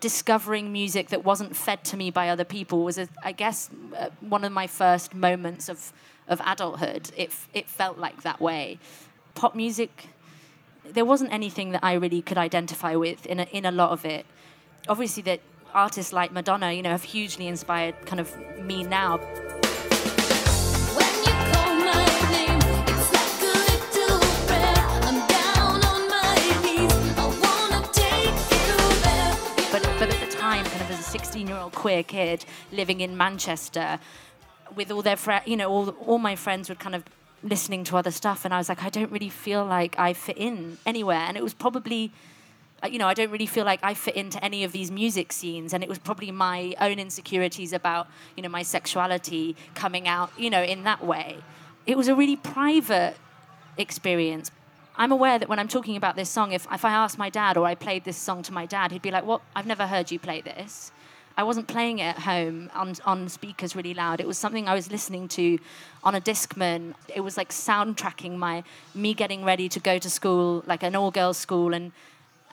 discovering 0.00 0.72
music 0.72 1.08
that 1.08 1.24
wasn't 1.24 1.56
fed 1.56 1.84
to 1.84 1.96
me 1.96 2.10
by 2.10 2.28
other 2.28 2.44
people 2.44 2.84
was, 2.84 2.98
a, 2.98 3.08
I 3.22 3.32
guess, 3.32 3.70
uh, 3.96 4.08
one 4.20 4.44
of 4.44 4.52
my 4.52 4.66
first 4.66 5.14
moments 5.14 5.68
of, 5.68 5.92
of 6.28 6.40
adulthood. 6.44 7.10
It, 7.16 7.32
it 7.54 7.68
felt 7.68 7.98
like 7.98 8.22
that 8.22 8.40
way. 8.40 8.78
Pop 9.34 9.54
music, 9.54 10.08
there 10.84 11.04
wasn't 11.04 11.32
anything 11.32 11.70
that 11.70 11.84
I 11.84 11.94
really 11.94 12.22
could 12.22 12.38
identify 12.38 12.94
with 12.96 13.26
in 13.26 13.40
a, 13.40 13.44
in 13.44 13.64
a 13.64 13.70
lot 13.70 13.90
of 13.90 14.04
it. 14.04 14.26
Obviously, 14.88 15.22
that 15.24 15.40
artists 15.74 16.12
like 16.12 16.32
Madonna, 16.32 16.72
you 16.72 16.82
know, 16.82 16.90
have 16.90 17.02
hugely 17.02 17.46
inspired 17.46 17.94
kind 18.06 18.20
of 18.20 18.34
me 18.60 18.84
now. 18.84 19.20
16 31.28 31.46
year 31.46 31.58
old 31.58 31.74
queer 31.74 32.02
kid 32.02 32.46
living 32.72 33.02
in 33.02 33.14
Manchester, 33.14 33.98
with 34.74 34.90
all 34.90 35.02
their 35.02 35.16
friends, 35.16 35.46
you 35.46 35.58
know, 35.58 35.68
all 35.68 35.90
all 36.06 36.16
my 36.16 36.34
friends 36.34 36.70
would 36.70 36.78
kind 36.78 36.94
of 36.94 37.04
listening 37.42 37.84
to 37.84 37.98
other 37.98 38.10
stuff, 38.10 38.46
and 38.46 38.54
I 38.54 38.56
was 38.56 38.70
like, 38.70 38.82
I 38.82 38.88
don't 38.88 39.12
really 39.12 39.28
feel 39.28 39.62
like 39.62 39.94
I 39.98 40.14
fit 40.14 40.38
in 40.38 40.78
anywhere, 40.86 41.24
and 41.28 41.36
it 41.36 41.42
was 41.42 41.52
probably. 41.52 42.12
uh, 42.82 42.88
You 42.92 42.98
know, 42.98 43.08
I 43.08 43.12
don't 43.12 43.30
really 43.30 43.50
feel 43.56 43.66
like 43.66 43.80
I 43.82 43.92
fit 43.92 44.16
into 44.16 44.42
any 44.42 44.64
of 44.64 44.72
these 44.72 44.90
music 44.90 45.28
scenes, 45.32 45.74
and 45.74 45.82
it 45.84 45.88
was 45.88 45.98
probably 45.98 46.30
my 46.30 46.74
own 46.80 46.98
insecurities 46.98 47.72
about, 47.74 48.06
you 48.34 48.42
know, 48.42 48.48
my 48.48 48.62
sexuality 48.62 49.54
coming 49.74 50.08
out, 50.08 50.30
you 50.38 50.48
know, 50.48 50.62
in 50.62 50.84
that 50.84 51.04
way. 51.04 51.28
It 51.84 51.96
was 51.98 52.08
a 52.08 52.14
really 52.14 52.36
private 52.36 53.16
experience. 53.76 54.50
I'm 54.96 55.12
aware 55.12 55.38
that 55.38 55.48
when 55.50 55.58
I'm 55.58 55.68
talking 55.68 55.96
about 56.02 56.14
this 56.16 56.30
song, 56.30 56.52
if, 56.52 56.66
if 56.72 56.84
I 56.84 56.92
asked 57.02 57.18
my 57.18 57.30
dad 57.30 57.56
or 57.58 57.64
I 57.72 57.74
played 57.74 58.02
this 58.04 58.16
song 58.16 58.42
to 58.48 58.52
my 58.60 58.64
dad, 58.66 58.92
he'd 58.92 59.02
be 59.02 59.10
like, 59.10 59.26
What? 59.26 59.40
I've 59.54 59.66
never 59.74 59.86
heard 59.86 60.10
you 60.10 60.18
play 60.18 60.40
this. 60.40 60.90
I 61.38 61.44
wasn't 61.44 61.68
playing 61.68 62.00
it 62.00 62.16
at 62.16 62.18
home 62.18 62.68
on, 62.74 62.94
on 63.04 63.28
speakers 63.28 63.76
really 63.76 63.94
loud. 63.94 64.20
It 64.20 64.26
was 64.26 64.36
something 64.36 64.66
I 64.66 64.74
was 64.74 64.90
listening 64.90 65.28
to 65.28 65.58
on 66.02 66.16
a 66.16 66.20
Discman. 66.20 66.94
It 67.14 67.20
was 67.20 67.36
like 67.36 67.50
soundtracking 67.50 68.36
my 68.36 68.64
me 68.92 69.14
getting 69.14 69.44
ready 69.44 69.68
to 69.68 69.78
go 69.78 69.98
to 70.00 70.10
school, 70.10 70.64
like 70.66 70.82
an 70.82 70.96
all 70.96 71.12
girls 71.12 71.38
school, 71.38 71.74
and, 71.74 71.92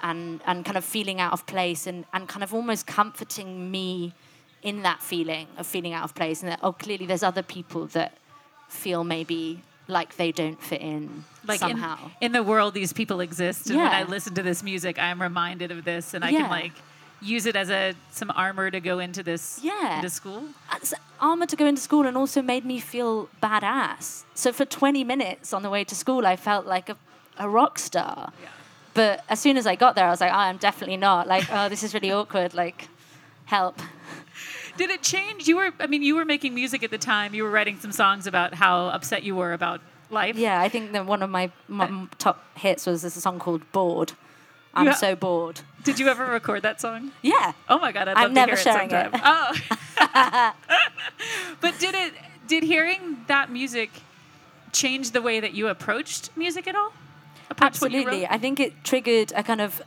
and, 0.03 0.39
and 0.45 0.63
kind 0.63 0.77
of 0.77 0.85
feeling 0.85 1.19
out 1.19 1.33
of 1.33 1.47
place 1.47 1.87
and, 1.87 2.05
and 2.13 2.29
kind 2.29 2.43
of 2.43 2.53
almost 2.53 2.85
comforting 2.85 3.71
me 3.71 4.13
in 4.61 4.83
that 4.83 5.01
feeling 5.01 5.47
of 5.57 5.65
feeling 5.65 5.93
out 5.93 6.03
of 6.03 6.13
place. 6.13 6.43
And 6.43 6.51
that, 6.51 6.59
oh, 6.61 6.73
clearly 6.73 7.07
there's 7.07 7.23
other 7.23 7.43
people 7.43 7.87
that 7.87 8.13
feel 8.69 9.03
maybe 9.03 9.63
like 9.87 10.15
they 10.17 10.31
don't 10.31 10.61
fit 10.61 10.81
in 10.81 11.25
Like 11.47 11.59
somehow. 11.59 12.11
In, 12.21 12.33
the 12.33 12.43
world, 12.43 12.75
these 12.75 12.93
people 12.93 13.19
exist, 13.19 13.67
and 13.71 13.79
when 13.79 13.87
I 13.91 14.03
listen 14.03 14.35
to 14.35 14.43
this 14.43 14.61
music, 14.61 14.99
I'm 14.99 15.19
reminded 15.19 15.71
of 15.71 15.85
this, 15.85 16.13
and 16.13 16.23
I 16.23 16.29
Yeah. 16.29 16.41
can 16.41 16.49
like 16.51 16.73
use 17.21 17.45
it 17.45 17.55
as 17.55 17.69
a 17.69 17.93
some 18.11 18.31
armor 18.35 18.69
to 18.71 18.79
go 18.79 18.99
into 18.99 19.23
this 19.23 19.59
Yeah. 19.63 19.97
into 19.97 20.09
school? 20.09 20.43
Uh, 20.69 20.75
it's 20.77 20.93
armor 21.19 21.45
to 21.45 21.55
go 21.55 21.65
into 21.65 21.81
school 21.81 22.05
and 22.05 22.15
also 22.17 22.41
made 22.41 22.65
me 22.65 22.79
feel 22.79 23.29
badass. 23.41 24.23
So 24.33 24.51
for 24.51 24.65
20 24.65 25.03
minutes 25.03 25.53
on 25.53 25.61
the 25.63 25.69
way 25.69 25.83
to 25.83 25.95
school, 25.95 26.25
I 26.27 26.35
felt 26.35 26.65
like 26.65 26.89
a, 26.89 26.97
a 27.37 27.47
rock 27.49 27.79
star. 27.79 28.31
But 28.93 29.23
as 29.27 29.39
soon 29.41 29.57
as 29.57 29.67
I 29.67 29.75
got 29.75 29.95
there, 29.95 30.05
I 30.07 30.09
was 30.09 30.21
like, 30.21 30.31
oh, 30.31 30.35
I'm 30.37 30.57
definitely 30.57 30.97
not. 30.97 31.27
Like, 31.27 31.45
oh, 31.51 31.67
this 31.67 31.83
is 31.83 31.93
really 31.93 32.11
awkward. 32.11 32.53
Like, 32.53 32.87
help. 33.45 33.81
Did 34.77 34.89
it 34.89 35.01
change? 35.03 35.47
You 35.47 35.57
were 35.57 35.71
I 35.79 35.87
mean, 35.87 36.01
you 36.01 36.15
were 36.15 36.25
making 36.25 36.53
music 36.53 36.83
at 36.83 36.91
the 36.91 36.97
time. 36.97 37.33
You 37.33 37.43
were 37.43 37.49
writing 37.49 37.77
some 37.79 37.91
songs 37.91 38.27
about 38.27 38.53
how 38.53 38.87
upset 38.87 39.23
you 39.23 39.35
were 39.35 39.53
about 39.53 39.81
life. 40.09 40.37
Yeah, 40.37 40.61
I 40.61 40.69
think 40.69 40.91
that 40.93 41.05
one 41.05 41.23
of 41.23 41.29
my, 41.29 41.51
my 41.67 41.85
uh, 41.85 42.05
top 42.17 42.43
hits 42.57 42.85
was 42.85 43.01
this 43.01 43.13
song 43.21 43.39
called 43.39 43.69
Bored. 43.71 44.13
I'm 44.75 44.87
Yeah. 44.87 44.93
so 44.93 45.15
bored. 45.15 45.61
Did 45.83 45.99
you 45.99 46.07
ever 46.07 46.25
record 46.25 46.63
that 46.63 46.81
song? 46.81 47.11
Yeah. 47.21 47.53
Oh 47.69 47.79
my 47.79 47.91
god, 47.91 48.07
I'd 48.07 48.17
I'm 48.17 48.23
love 48.23 48.31
never 48.33 48.55
to 48.55 48.61
hear 48.63 48.73
sharing 48.73 48.91
it 48.91 49.13
it. 49.13 49.21
Oh. 49.23 49.55
but 51.61 51.79
did 51.79 51.95
it 51.95 52.13
did 52.47 52.63
hearing 52.63 53.17
that 53.27 53.51
music 53.51 53.89
change 54.71 55.11
the 55.11 55.21
way 55.21 55.39
that 55.39 55.53
you 55.53 55.67
approached 55.67 56.29
music 56.35 56.67
at 56.67 56.75
all? 56.75 56.93
Absolutely. 57.61 58.27
I 58.27 58.37
think 58.37 58.59
it 58.59 58.83
triggered 58.83 59.31
a 59.35 59.43
kind 59.43 59.61
of 59.61 59.81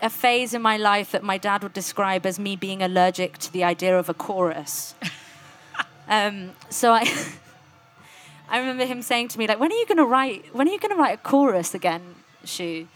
a 0.00 0.08
phase 0.10 0.54
in 0.54 0.62
my 0.62 0.76
life 0.76 1.10
that 1.12 1.22
my 1.22 1.38
dad 1.38 1.62
would 1.62 1.72
describe 1.72 2.26
as 2.26 2.38
me 2.38 2.54
being 2.56 2.82
allergic 2.82 3.38
to 3.38 3.52
the 3.52 3.64
idea 3.64 3.98
of 3.98 4.08
a 4.08 4.14
chorus. 4.14 4.94
um, 6.08 6.50
so 6.70 6.92
I 6.92 7.02
I 8.48 8.58
remember 8.58 8.84
him 8.86 9.02
saying 9.02 9.28
to 9.28 9.38
me 9.38 9.46
like 9.46 9.58
when 9.58 9.72
are 9.72 9.76
you 9.76 9.86
going 9.86 9.98
to 9.98 10.04
write 10.04 10.54
when 10.54 10.68
are 10.68 10.72
you 10.72 10.78
going 10.78 10.94
to 10.94 11.00
write 11.00 11.14
a 11.14 11.22
chorus 11.22 11.74
again, 11.74 12.14
Shu? 12.44 12.86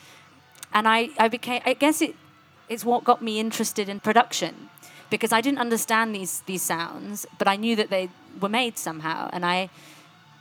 And 0.72 0.86
I 0.88 1.10
I 1.18 1.28
became 1.28 1.62
I 1.64 1.74
guess 1.74 2.00
it 2.02 2.14
it's 2.68 2.84
what 2.84 3.04
got 3.04 3.20
me 3.22 3.40
interested 3.40 3.88
in 3.88 4.00
production. 4.00 4.70
Because 5.10 5.32
I 5.32 5.40
didn't 5.40 5.58
understand 5.58 6.14
these 6.14 6.42
these 6.46 6.62
sounds, 6.62 7.26
but 7.38 7.48
I 7.48 7.56
knew 7.56 7.74
that 7.76 7.90
they 7.90 8.10
were 8.40 8.48
made 8.48 8.78
somehow. 8.78 9.28
And 9.32 9.44
I 9.44 9.68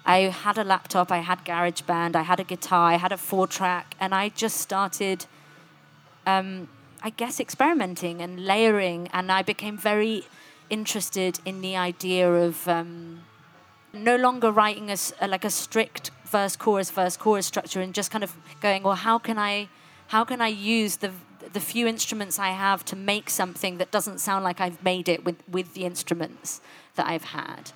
I 0.06 0.30
had 0.46 0.58
a 0.58 0.64
laptop, 0.64 1.12
I 1.12 1.20
had 1.20 1.46
GarageBand, 1.46 2.16
I 2.16 2.22
had 2.24 2.40
a 2.40 2.44
guitar, 2.44 2.92
I 2.92 2.96
had 2.96 3.12
a 3.12 3.18
four 3.18 3.48
track, 3.48 3.96
and 4.00 4.16
I 4.16 4.30
just 4.30 4.58
started, 4.58 5.26
um, 6.26 6.68
I 7.04 7.10
guess, 7.12 7.40
experimenting 7.40 8.22
and 8.22 8.46
layering, 8.46 9.10
and 9.14 9.32
I 9.32 9.44
became 9.44 9.78
very 9.78 10.24
interested 10.70 11.40
in 11.46 11.62
the 11.62 11.76
idea 11.76 12.32
of 12.32 12.68
um, 12.68 13.22
no 13.94 14.16
longer 14.16 14.52
writing 14.52 14.90
a, 14.90 15.28
like 15.28 15.46
a 15.46 15.50
strict 15.50 16.12
verse 16.26 16.56
chorus 16.56 16.92
verse 16.92 17.18
chorus 17.18 17.46
structure, 17.46 17.82
and 17.82 17.94
just 17.94 18.10
kind 18.10 18.24
of 18.24 18.36
going, 18.62 18.84
well, 18.84 18.96
how 18.96 19.20
can 19.20 19.38
I, 19.38 19.68
how 20.10 20.24
can 20.26 20.42
I 20.42 20.50
use 20.50 20.98
the 20.98 21.12
the 21.54 21.60
few 21.74 21.88
instruments 21.88 22.38
I 22.38 22.50
have 22.68 22.84
to 22.92 22.96
make 22.96 23.28
something 23.30 23.78
that 23.80 23.90
doesn't 23.92 24.20
sound 24.20 24.44
like 24.44 24.60
I've 24.66 24.84
made 24.84 25.08
it 25.10 25.24
with 25.26 25.38
with 25.58 25.74
the 25.74 25.84
instruments 25.86 26.62
that 26.96 27.08
I've 27.08 27.24
had 27.42 27.72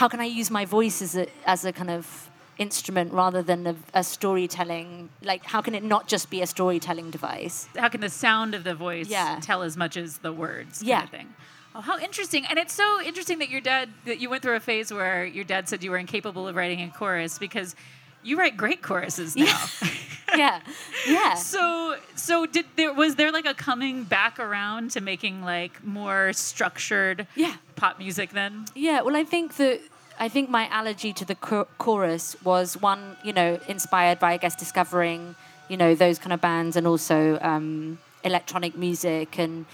how 0.00 0.08
can 0.08 0.20
I 0.20 0.24
use 0.24 0.50
my 0.50 0.64
voice 0.64 1.02
as 1.02 1.16
a 1.16 1.26
as 1.46 1.64
a 1.64 1.72
kind 1.72 1.90
of 1.90 2.30
instrument 2.58 3.12
rather 3.12 3.42
than 3.42 3.66
a, 3.66 3.74
a 3.94 4.04
storytelling? 4.04 5.08
Like, 5.22 5.44
how 5.44 5.60
can 5.62 5.74
it 5.74 5.82
not 5.82 6.06
just 6.06 6.30
be 6.30 6.42
a 6.42 6.46
storytelling 6.46 7.10
device? 7.10 7.66
How 7.76 7.88
can 7.88 8.00
the 8.00 8.08
sound 8.10 8.54
of 8.54 8.62
the 8.64 8.74
voice 8.74 9.08
Yeah. 9.08 9.38
tell 9.42 9.62
as 9.62 9.76
much 9.76 9.96
as 9.96 10.18
the 10.18 10.32
words? 10.32 10.78
kind 10.78 10.88
Yeah. 10.88 11.02
of 11.04 11.10
thing. 11.10 11.28
Oh, 11.74 11.80
how 11.80 11.98
interesting! 11.98 12.44
And 12.46 12.58
it's 12.58 12.74
so 12.74 13.00
interesting 13.02 13.38
that 13.38 13.48
your 13.48 13.60
dad 13.62 13.88
that 14.04 14.18
you 14.20 14.28
went 14.30 14.42
through 14.42 14.56
a 14.56 14.60
phase 14.60 14.92
where 14.92 15.24
your 15.24 15.44
dad 15.44 15.68
said 15.68 15.82
you 15.82 15.90
were 15.90 15.98
incapable 15.98 16.46
of 16.48 16.54
writing 16.56 16.80
a 16.82 16.90
chorus 16.90 17.38
because 17.38 17.74
you 18.22 18.38
write 18.38 18.56
great 18.56 18.82
choruses 18.82 19.34
now. 19.36 19.64
yeah, 20.36 20.60
yeah. 21.06 21.34
So, 21.34 21.96
so 22.14 22.46
did 22.46 22.66
there 22.76 22.92
was 22.92 23.16
there 23.16 23.32
like 23.32 23.46
a 23.46 23.54
coming 23.54 24.04
back 24.04 24.38
around 24.38 24.90
to 24.92 25.00
making 25.00 25.42
like 25.42 25.82
more 25.84 26.32
structured 26.32 27.26
Yeah. 27.34 27.56
pop 27.76 27.98
music 27.98 28.30
then? 28.30 28.66
Yeah, 28.74 29.02
well, 29.02 29.16
I 29.16 29.24
think 29.24 29.56
that 29.56 29.80
I 30.18 30.28
think 30.28 30.48
my 30.50 30.68
allergy 30.68 31.12
to 31.14 31.24
the 31.24 31.34
cho- 31.46 31.68
chorus 31.78 32.36
was 32.44 32.80
one, 32.80 33.16
you 33.24 33.32
know, 33.32 33.58
inspired 33.68 34.18
by 34.20 34.32
I 34.32 34.36
guess 34.36 34.54
discovering, 34.54 35.34
you 35.68 35.76
know, 35.76 35.94
those 35.94 36.18
kind 36.18 36.32
of 36.32 36.40
bands 36.40 36.76
and 36.76 36.86
also 36.86 37.38
um, 37.40 37.98
electronic 38.24 38.76
music 38.76 39.38
and 39.38 39.66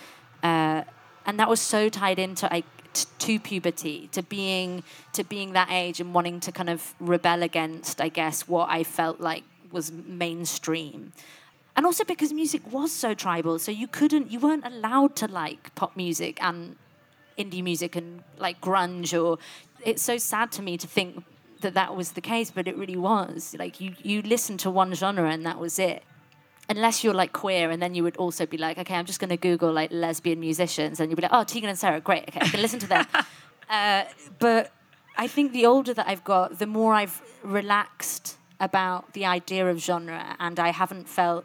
uh, 0.42 0.82
and 1.26 1.38
that 1.38 1.48
was 1.48 1.60
so 1.60 1.88
tied 1.88 2.18
into 2.18 2.48
like 2.50 2.64
to 3.04 3.38
puberty, 3.38 4.08
to 4.12 4.22
being 4.22 4.82
to 5.12 5.24
being 5.24 5.52
that 5.52 5.68
age 5.70 6.00
and 6.00 6.14
wanting 6.14 6.40
to 6.40 6.52
kind 6.52 6.70
of 6.70 6.94
rebel 7.00 7.42
against, 7.42 8.00
I 8.00 8.08
guess, 8.08 8.48
what 8.48 8.68
I 8.70 8.84
felt 8.84 9.20
like 9.20 9.44
was 9.72 9.92
mainstream. 9.92 11.12
And 11.76 11.86
also 11.86 12.04
because 12.04 12.32
music 12.32 12.62
was 12.72 12.90
so 12.90 13.14
tribal, 13.14 13.58
so 13.58 13.70
you 13.70 13.86
couldn't, 13.86 14.32
you 14.32 14.40
weren't 14.40 14.66
allowed 14.66 15.14
to 15.16 15.28
like 15.28 15.74
pop 15.76 15.96
music 15.96 16.42
and 16.42 16.76
indie 17.38 17.62
music 17.62 17.94
and 17.94 18.22
like 18.38 18.60
grunge 18.60 19.12
or 19.18 19.38
it's 19.84 20.02
so 20.02 20.18
sad 20.18 20.50
to 20.52 20.62
me 20.62 20.76
to 20.76 20.86
think 20.86 21.24
that 21.60 21.74
that 21.74 21.94
was 21.94 22.12
the 22.12 22.20
case 22.20 22.50
but 22.50 22.66
it 22.66 22.76
really 22.76 22.96
was 22.96 23.54
like 23.58 23.80
you 23.80 23.94
you 24.02 24.20
listened 24.22 24.58
to 24.58 24.70
one 24.70 24.92
genre 24.92 25.30
and 25.30 25.46
that 25.46 25.58
was 25.58 25.78
it 25.78 26.02
unless 26.68 27.02
you're 27.02 27.14
like 27.14 27.32
queer 27.32 27.70
and 27.70 27.82
then 27.82 27.94
you 27.94 28.02
would 28.02 28.16
also 28.16 28.46
be 28.46 28.58
like 28.58 28.78
okay 28.78 28.94
i'm 28.94 29.06
just 29.06 29.20
going 29.20 29.30
to 29.30 29.36
google 29.36 29.72
like 29.72 29.90
lesbian 29.92 30.38
musicians 30.40 31.00
and 31.00 31.10
you'd 31.10 31.16
be 31.16 31.22
like 31.22 31.32
oh 31.32 31.44
tegan 31.44 31.68
and 31.68 31.78
sara 31.78 32.00
great 32.00 32.24
okay 32.28 32.40
i 32.40 32.48
can 32.48 32.60
listen 32.60 32.78
to 32.78 32.86
them 32.86 33.06
uh, 33.70 34.04
but 34.38 34.72
i 35.16 35.26
think 35.26 35.52
the 35.52 35.64
older 35.64 35.94
that 35.94 36.06
i've 36.08 36.24
got 36.24 36.58
the 36.58 36.66
more 36.66 36.94
i've 36.94 37.22
relaxed 37.42 38.36
about 38.60 39.12
the 39.14 39.24
idea 39.24 39.66
of 39.66 39.78
genre 39.78 40.36
and 40.38 40.58
i 40.58 40.70
haven't 40.70 41.08
felt 41.08 41.44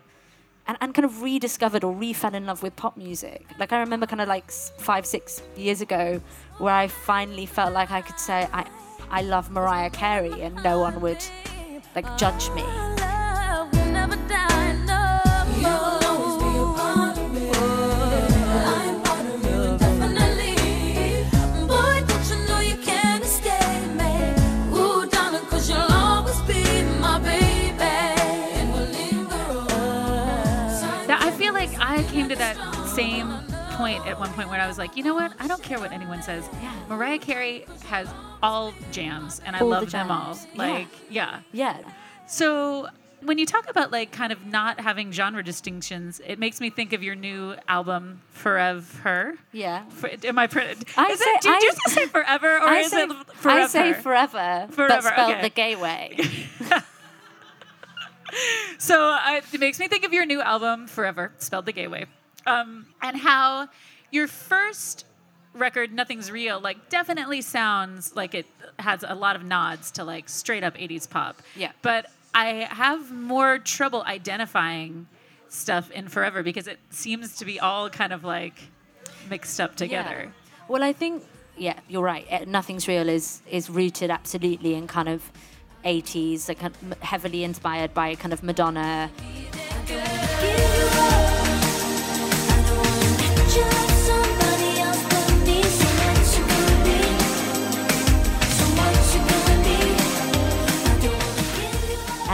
and, 0.68 0.78
and 0.82 0.94
kind 0.94 1.06
of 1.06 1.22
rediscovered 1.22 1.84
or 1.84 1.94
re-fell 1.94 2.34
in 2.34 2.46
love 2.46 2.64
with 2.64 2.76
pop 2.76 2.96
music. 2.96 3.46
Like 3.60 3.74
I 3.74 3.80
remember 3.80 4.06
kind 4.06 4.22
of 4.22 4.28
like 4.28 4.50
five, 4.52 5.06
six 5.06 5.42
years 5.56 5.82
ago 5.82 6.22
where 6.58 6.74
I 6.74 6.88
finally 6.88 7.46
felt 7.46 7.74
like 7.74 7.92
I 7.92 8.02
could 8.02 8.20
say 8.20 8.48
I, 8.54 8.66
I 9.10 9.22
love 9.22 9.52
Mariah 9.52 9.90
Carey 9.90 10.42
and 10.42 10.62
no 10.64 10.80
one 10.80 11.02
would 11.02 11.24
like 11.96 12.18
judge 12.18 12.50
me. 12.52 12.93
Same 32.96 33.30
point 33.72 34.06
at 34.06 34.20
one 34.20 34.30
point 34.34 34.50
where 34.50 34.60
I 34.62 34.68
was 34.68 34.78
like, 34.78 34.96
you 34.96 35.04
know 35.04 35.14
what? 35.16 35.34
I 35.40 35.48
don't 35.48 35.64
care 35.64 35.80
what 35.80 35.92
anyone 35.92 36.22
says. 36.22 36.48
Yeah. 36.62 36.74
Mariah 36.90 37.20
Carey 37.20 37.66
has 37.88 38.08
all 38.42 38.74
jams, 38.92 39.42
and 39.46 39.56
I 39.56 39.60
All 39.60 39.70
the 39.70 39.72
love 39.82 39.92
them 39.92 40.12
all. 40.12 40.34
jams. 40.34 40.48
Yeah. 40.54 40.62
Like, 40.62 40.88
yeah. 41.10 41.40
Yeah. 41.52 41.78
So 42.28 42.88
when 43.22 43.38
you 43.38 43.46
talk 43.46 43.70
about 43.70 43.92
like 43.92 44.12
kind 44.12 44.32
of 44.34 44.46
not 44.46 44.80
having 44.80 45.12
genre 45.12 45.44
distinctions, 45.44 46.22
it 46.26 46.38
makes 46.40 46.60
me 46.62 46.70
think 46.70 46.94
of 46.94 47.02
your 47.02 47.16
new 47.16 47.56
album, 47.68 48.22
Forever. 48.32 49.36
Yeah. 49.52 49.86
For, 49.90 50.10
am 50.24 50.38
I? 50.38 50.48
Pr- 50.48 50.60
is 50.60 50.84
I 50.98 51.08
it? 51.10 51.42
do 51.42 51.50
you 51.50 51.56
I- 51.56 51.62
just 51.62 51.90
say 51.90 52.06
forever, 52.08 52.58
or 52.58 52.68
I 52.68 52.80
is 52.80 52.92
say, 52.92 53.04
it 53.04 53.10
forever? 53.34 53.60
I 53.62 53.68
say 53.68 53.94
forever, 53.94 54.68
but 54.76 55.04
spelled 55.04 55.32
okay. 55.32 55.42
the 55.42 55.50
gay 55.50 55.76
way. 55.76 56.18
So 58.80 59.12
uh, 59.12 59.42
it 59.54 59.60
makes 59.60 59.78
me 59.80 59.88
think 59.88 60.04
of 60.06 60.12
your 60.12 60.26
new 60.26 60.42
album, 60.42 60.88
Forever, 60.88 61.32
spelled 61.38 61.68
the 61.68 61.72
gay 61.72 61.88
way, 61.88 62.08
um, 62.46 62.88
and 63.02 63.18
how 63.18 63.70
your 64.12 64.28
first 64.28 65.06
record, 65.54 65.94
Nothing's 65.94 66.32
Real, 66.32 66.60
like 66.60 66.90
definitely 66.90 67.42
sounds 67.42 68.16
like 68.16 68.34
it 68.34 68.46
has 68.80 69.04
a 69.08 69.16
lot 69.16 69.36
of 69.36 69.44
nods 69.44 69.92
to 69.92 70.04
like 70.04 70.30
straight 70.30 70.64
up 70.64 70.76
80s 70.76 71.10
pop. 71.10 71.42
Yeah. 71.56 71.72
But 71.82 72.08
I 72.34 72.68
have 72.70 73.12
more 73.12 73.60
trouble 73.60 74.04
identifying 74.04 75.08
stuff 75.50 75.92
in 75.92 76.08
Forever 76.08 76.44
because 76.44 76.68
it 76.68 76.80
seems 76.90 77.38
to 77.38 77.46
be 77.46 77.60
all 77.60 77.90
kind 77.90 78.12
of 78.12 78.24
like 78.24 78.60
mixed 79.30 79.60
up 79.62 79.76
together. 79.76 80.24
Yeah. 80.26 80.66
Well, 80.68 80.84
I 80.84 80.94
think 80.94 81.24
yeah, 81.58 81.80
you're 81.88 82.02
right. 82.02 82.26
Uh, 82.32 82.46
Nothing's 82.48 82.88
real 82.88 83.08
is 83.08 83.42
is 83.50 83.70
rooted 83.70 84.10
absolutely 84.10 84.74
in 84.74 84.88
kind 84.88 85.10
of 85.10 85.32
80s, 85.86 86.48
like 86.48 86.60
heavily 87.02 87.44
inspired 87.44 87.94
by 87.94 88.16
kind 88.16 88.34
of 88.34 88.42
Madonna. 88.42 89.12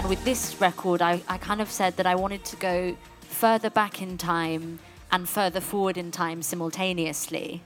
With 0.10 0.26
this 0.26 0.60
record, 0.60 1.04
I, 1.04 1.22
I 1.28 1.38
kind 1.38 1.62
of 1.62 1.70
said 1.70 1.98
that 1.98 2.08
I 2.08 2.16
wanted 2.16 2.44
to 2.46 2.56
go 2.56 2.98
further 3.22 3.70
back 3.70 4.02
in 4.02 4.18
time 4.18 4.80
and 5.12 5.30
further 5.30 5.62
forward 5.62 5.98
in 5.98 6.10
time 6.10 6.42
simultaneously, 6.42 7.62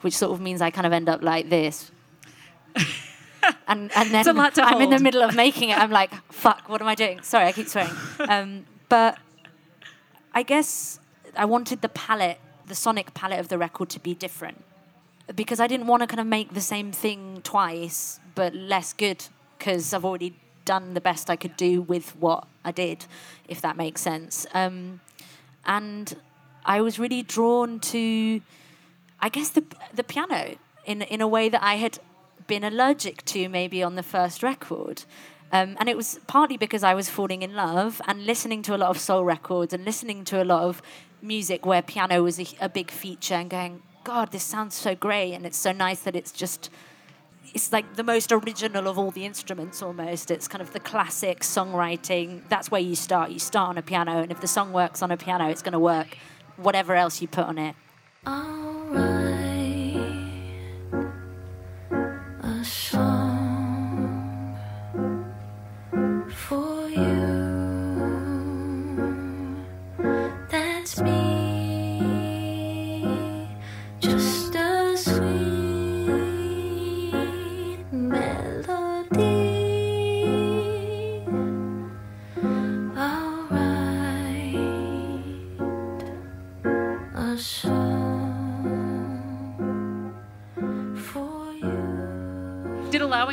which 0.00 0.16
sort 0.16 0.32
of 0.32 0.40
means 0.40 0.60
I 0.60 0.70
kind 0.70 0.88
of 0.88 0.92
end 0.92 1.08
up 1.08 1.22
like 1.22 1.50
this. 1.50 1.92
and 3.68 3.92
and 3.94 4.10
then 4.10 4.26
a 4.26 4.32
lot 4.32 4.56
to 4.56 4.62
I'm 4.64 4.82
in 4.82 4.90
the 4.90 4.98
middle 4.98 5.22
of 5.22 5.36
making 5.36 5.70
it. 5.70 5.78
I'm 5.78 5.92
like, 5.92 6.12
fuck, 6.32 6.68
what 6.68 6.80
am 6.80 6.88
I 6.88 6.96
doing? 6.96 7.22
Sorry, 7.22 7.46
I 7.46 7.52
keep 7.52 7.68
swearing. 7.68 7.92
Um, 8.28 8.66
but 8.88 9.16
I 10.34 10.42
guess 10.42 10.98
I 11.36 11.44
wanted 11.44 11.80
the 11.80 11.88
palette, 11.88 12.40
the 12.66 12.74
sonic 12.74 13.14
palette 13.14 13.38
of 13.38 13.48
the 13.48 13.56
record 13.56 13.88
to 13.90 14.00
be 14.00 14.14
different 14.14 14.64
because 15.36 15.60
I 15.60 15.68
didn't 15.68 15.86
want 15.86 16.02
to 16.02 16.08
kind 16.08 16.20
of 16.20 16.26
make 16.26 16.54
the 16.54 16.60
same 16.60 16.90
thing 16.90 17.40
twice 17.44 18.18
but 18.34 18.52
less 18.52 18.92
good 18.92 19.24
because 19.56 19.94
I've 19.94 20.04
already 20.04 20.34
done 20.64 20.94
the 20.94 21.00
best 21.00 21.30
I 21.30 21.36
could 21.36 21.56
do 21.56 21.82
with 21.82 22.16
what 22.16 22.46
I 22.64 22.72
did, 22.72 23.06
if 23.48 23.60
that 23.60 23.76
makes 23.76 24.00
sense. 24.00 24.46
Um, 24.54 25.00
and 25.64 26.16
I 26.64 26.80
was 26.80 26.98
really 26.98 27.22
drawn 27.22 27.80
to, 27.80 28.40
I 29.20 29.28
guess, 29.28 29.50
the 29.50 29.64
the 29.94 30.04
piano 30.04 30.56
in 30.84 31.02
in 31.02 31.20
a 31.20 31.28
way 31.28 31.48
that 31.48 31.62
I 31.62 31.74
had 31.76 31.98
been 32.46 32.64
allergic 32.64 33.24
to 33.24 33.48
maybe 33.48 33.82
on 33.82 33.94
the 33.94 34.02
first 34.02 34.42
record. 34.42 35.04
Um, 35.52 35.76
and 35.78 35.88
it 35.88 35.96
was 35.96 36.18
partly 36.26 36.56
because 36.56 36.82
I 36.82 36.94
was 36.94 37.08
falling 37.08 37.42
in 37.42 37.54
love 37.54 38.00
and 38.08 38.26
listening 38.26 38.62
to 38.62 38.74
a 38.74 38.78
lot 38.78 38.90
of 38.90 38.98
soul 38.98 39.24
records 39.24 39.72
and 39.72 39.84
listening 39.84 40.24
to 40.24 40.42
a 40.42 40.44
lot 40.44 40.64
of 40.64 40.82
music 41.22 41.64
where 41.64 41.80
piano 41.80 42.22
was 42.22 42.40
a, 42.40 42.46
a 42.60 42.68
big 42.68 42.90
feature 42.90 43.34
and 43.34 43.48
going, 43.48 43.82
God, 44.02 44.32
this 44.32 44.42
sounds 44.42 44.74
so 44.74 44.94
great. 44.94 45.32
And 45.32 45.46
it's 45.46 45.56
so 45.56 45.70
nice 45.70 46.00
that 46.00 46.16
it's 46.16 46.32
just, 46.32 46.70
it's 47.54 47.72
like 47.72 47.94
the 47.94 48.02
most 48.02 48.32
original 48.32 48.88
of 48.88 48.98
all 48.98 49.12
the 49.12 49.24
instruments 49.24 49.80
almost. 49.80 50.30
It's 50.32 50.48
kind 50.48 50.60
of 50.60 50.72
the 50.72 50.80
classic 50.80 51.40
songwriting. 51.40 52.42
That's 52.48 52.70
where 52.70 52.80
you 52.80 52.96
start. 52.96 53.30
You 53.30 53.38
start 53.38 53.70
on 53.70 53.78
a 53.78 53.82
piano. 53.82 54.20
And 54.22 54.32
if 54.32 54.40
the 54.40 54.48
song 54.48 54.72
works 54.72 55.02
on 55.02 55.12
a 55.12 55.16
piano, 55.16 55.48
it's 55.48 55.62
going 55.62 55.72
to 55.72 55.78
work 55.78 56.18
whatever 56.56 56.94
else 56.94 57.22
you 57.22 57.28
put 57.28 57.44
on 57.44 57.58
it. 57.58 57.76
a 58.26 59.23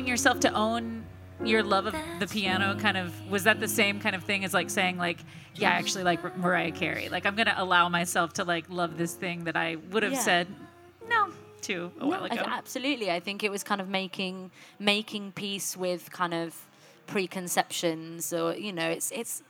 allowing 0.01 0.07
yourself 0.09 0.39
to 0.41 0.53
own 0.53 1.03
your 1.43 1.63
love 1.63 1.85
of 1.87 1.95
the 2.19 2.27
piano 2.27 2.75
kind 2.79 2.97
of 2.97 3.11
was 3.29 3.43
that 3.45 3.59
the 3.59 3.67
same 3.67 3.99
kind 3.99 4.15
of 4.15 4.23
thing 4.23 4.43
as 4.45 4.53
like 4.53 4.69
saying 4.69 4.97
like 4.97 5.17
yeah 5.55 5.69
I 5.69 5.73
actually 5.73 6.03
like 6.03 6.37
Mariah 6.37 6.71
Carey 6.71 7.09
like 7.09 7.25
I'm 7.25 7.35
gonna 7.35 7.55
allow 7.57 7.89
myself 7.89 8.33
to 8.33 8.43
like 8.43 8.65
love 8.69 8.97
this 8.97 9.13
thing 9.15 9.45
that 9.45 9.55
I 9.55 9.77
would 9.91 10.03
have 10.03 10.13
Yeah. 10.13 10.19
said 10.19 10.47
no 11.09 11.29
to 11.63 11.91
a 11.99 12.05
while 12.07 12.21
No, 12.21 12.25
I- 12.25 12.35
ago 12.35 12.43
absolutely. 12.47 13.09
I 13.11 13.19
think 13.19 13.43
it 13.43 13.51
was 13.51 13.63
kind 13.63 13.81
of 13.81 13.87
making 13.89 14.51
making 14.79 15.31
peace 15.33 15.75
with 15.77 16.11
kind 16.11 16.33
of 16.33 16.55
preconceptions, 17.07 18.33
or 18.33 18.53
you 18.55 18.71
know, 18.73 18.89
it's 18.89 19.11
it's. 19.11 19.43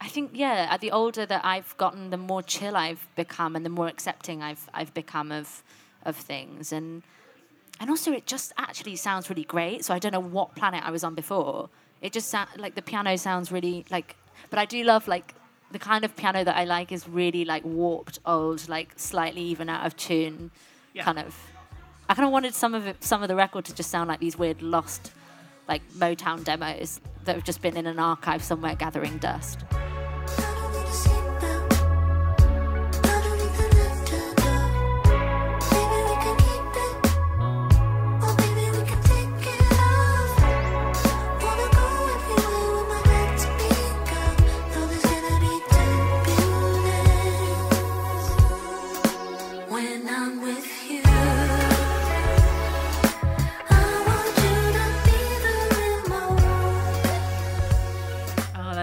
I 0.00 0.06
think 0.08 0.30
yeah. 0.34 0.76
The 0.76 0.90
older 0.92 1.26
that 1.26 1.44
I've 1.44 1.76
gotten, 1.76 2.10
the 2.10 2.16
more 2.16 2.42
chill 2.42 2.76
I've 2.76 3.04
become, 3.16 3.56
and 3.56 3.64
the 3.64 3.70
more 3.70 3.88
accepting 3.88 4.42
I've 4.42 4.68
I've 4.74 4.92
become 4.94 5.32
of 5.32 5.62
of 6.04 6.14
things, 6.16 6.72
and 6.72 7.02
and 7.80 7.90
also 7.90 8.12
it 8.12 8.26
just 8.26 8.52
actually 8.58 8.96
sounds 8.96 9.28
really 9.30 9.44
great. 9.44 9.84
So 9.84 9.94
I 9.94 9.98
don't 9.98 10.12
know 10.12 10.20
what 10.20 10.54
planet 10.54 10.82
I 10.84 10.90
was 10.90 11.04
on 11.04 11.14
before. 11.14 11.68
It 12.00 12.12
just 12.12 12.28
sound 12.28 12.48
like 12.56 12.74
the 12.74 12.82
piano 12.82 13.16
sounds 13.16 13.50
really 13.50 13.84
like, 13.90 14.16
but 14.50 14.58
I 14.58 14.64
do 14.64 14.82
love 14.84 15.08
like 15.08 15.34
the 15.70 15.78
kind 15.78 16.04
of 16.04 16.16
piano 16.16 16.44
that 16.44 16.56
I 16.56 16.64
like 16.64 16.92
is 16.92 17.08
really 17.08 17.44
like 17.44 17.64
warped, 17.64 18.18
old, 18.24 18.68
like 18.68 18.92
slightly 18.96 19.42
even 19.42 19.68
out 19.68 19.84
of 19.86 19.96
tune, 19.96 20.50
Yeah. 20.94 21.04
kind 21.04 21.18
of. 21.18 21.36
I 22.08 22.14
kind 22.14 22.26
of 22.26 22.32
wanted 22.32 22.54
some 22.54 22.74
of 22.74 22.86
it, 22.86 23.04
some 23.04 23.22
of 23.22 23.28
the 23.28 23.36
record 23.36 23.66
to 23.66 23.74
just 23.74 23.90
sound 23.90 24.08
like 24.08 24.18
these 24.20 24.38
weird 24.38 24.62
lost, 24.62 25.12
like 25.68 25.82
Motown 25.92 26.42
demos 26.42 27.00
that 27.24 27.34
have 27.34 27.44
just 27.44 27.60
been 27.60 27.76
in 27.76 27.86
an 27.86 27.98
archive 27.98 28.42
somewhere 28.42 28.74
gathering 28.74 29.18
dust. 29.18 29.58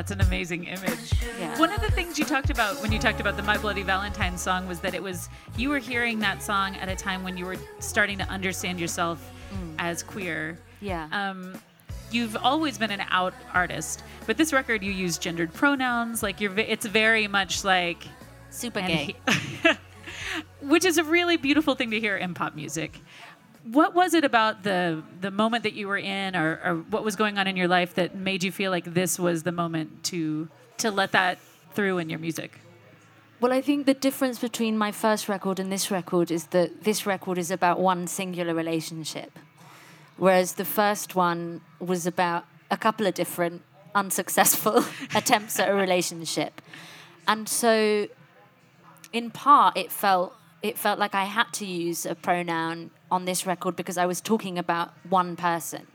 That's 0.07 0.21
an 0.21 0.27
amazing 0.27 0.65
image 0.65 1.13
Yeah. 1.39 1.57
one 1.57 1.71
of 1.73 1.81
the 1.81 1.89
things 1.89 2.19
you 2.19 2.25
talked 2.25 2.51
about 2.51 2.79
when 2.79 2.91
you 2.91 2.99
talked 2.99 3.19
about 3.19 3.37
the 3.37 3.41
My 3.41 3.57
Bloody 3.57 3.81
Valentine 3.81 4.37
song 4.37 4.67
was 4.67 4.79
that 4.81 4.93
it 4.93 5.01
was 5.01 5.29
you 5.57 5.69
were 5.69 5.79
hearing 5.79 6.19
that 6.19 6.43
song 6.43 6.75
at 6.75 6.89
a 6.89 6.95
time 6.95 7.23
when 7.23 7.35
you 7.37 7.45
were 7.47 7.55
starting 7.79 8.19
to 8.19 8.23
understand 8.29 8.79
yourself 8.79 9.31
as 9.79 10.03
queer 10.03 10.59
Yeah. 10.79 11.07
um, 11.11 11.55
you've 12.11 12.35
always 12.37 12.77
been 12.77 12.91
an 12.91 13.01
out 13.09 13.33
artist, 13.51 14.03
but 14.27 14.37
this 14.37 14.53
record 14.53 14.83
you 14.83 14.91
use 14.91 15.17
gendered 15.17 15.51
pronouns. 15.51 16.21
Like 16.21 16.39
you're, 16.39 16.55
it's 16.59 16.85
very 16.85 17.27
much 17.27 17.63
like, 17.63 18.03
Super 18.51 18.81
gay. 18.81 19.15
he- 19.63 19.69
which 20.61 20.85
is 20.85 20.99
a 20.99 21.03
really 21.03 21.35
beautiful 21.37 21.73
thing 21.73 21.89
to 21.91 21.99
hear 21.99 22.15
in 22.15 22.35
pop 22.35 22.55
music. 22.55 22.99
What 23.71 23.95
was 23.95 24.13
it 24.13 24.23
about 24.23 24.63
the 24.63 25.04
the 25.21 25.32
moment 25.32 25.63
that 25.63 25.73
you 25.73 25.88
were 25.88 25.97
in, 25.97 26.36
or, 26.36 26.60
or 26.63 26.75
what 26.89 27.04
was 27.04 27.15
going 27.15 27.38
on 27.38 27.47
in 27.47 27.58
your 27.58 27.67
life 27.67 27.95
that 27.95 28.15
made 28.15 28.43
you 28.43 28.51
feel 28.51 28.69
like 28.69 28.93
this 28.93 29.17
was 29.17 29.43
the 29.43 29.51
moment 29.51 30.04
to 30.06 30.47
to 30.78 30.91
let 30.91 31.12
that 31.13 31.39
through 31.73 31.97
in 31.97 32.10
your 32.10 32.19
music? 32.19 32.60
Well, 33.41 33.51
I 33.51 33.62
think 33.62 33.86
the 33.86 33.93
difference 33.93 34.39
between 34.39 34.78
my 34.78 34.91
first 34.91 35.28
record 35.28 35.60
and 35.60 35.71
this 35.71 35.91
record 35.91 36.32
is 36.32 36.45
that 36.47 36.84
this 36.84 37.06
record 37.06 37.38
is 37.38 37.51
about 37.51 37.80
one 37.80 38.08
singular 38.08 38.54
relationship, 38.54 39.38
whereas 40.17 40.54
the 40.54 40.65
first 40.65 41.15
one 41.15 41.62
was 41.80 42.08
about 42.08 42.45
a 42.71 42.78
couple 42.78 43.06
of 43.08 43.13
different 43.13 43.62
unsuccessful 43.93 44.84
attempts 45.15 45.60
at 45.60 45.69
a 45.69 45.73
relationship. 45.73 46.62
And 47.28 47.49
so, 47.49 48.08
in 49.12 49.32
part, 49.32 49.75
it 49.78 49.91
felt 49.91 50.34
it 50.61 50.77
felt 50.77 50.99
like 50.99 51.13
I 51.13 51.25
had 51.25 51.51
to 51.53 51.65
use 51.65 52.05
a 52.05 52.15
pronoun 52.15 52.91
on 53.11 53.25
this 53.25 53.45
record 53.45 53.75
because 53.75 53.97
I 53.97 54.05
was 54.05 54.21
talking 54.21 54.57
about 54.57 54.93
one 55.07 55.35
person. 55.35 55.87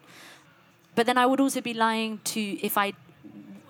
But 0.95 1.07
then 1.07 1.19
I 1.19 1.27
would 1.27 1.41
also 1.41 1.61
be 1.61 1.75
lying 1.75 2.21
to 2.25 2.41
if 2.41 2.77
I 2.77 2.93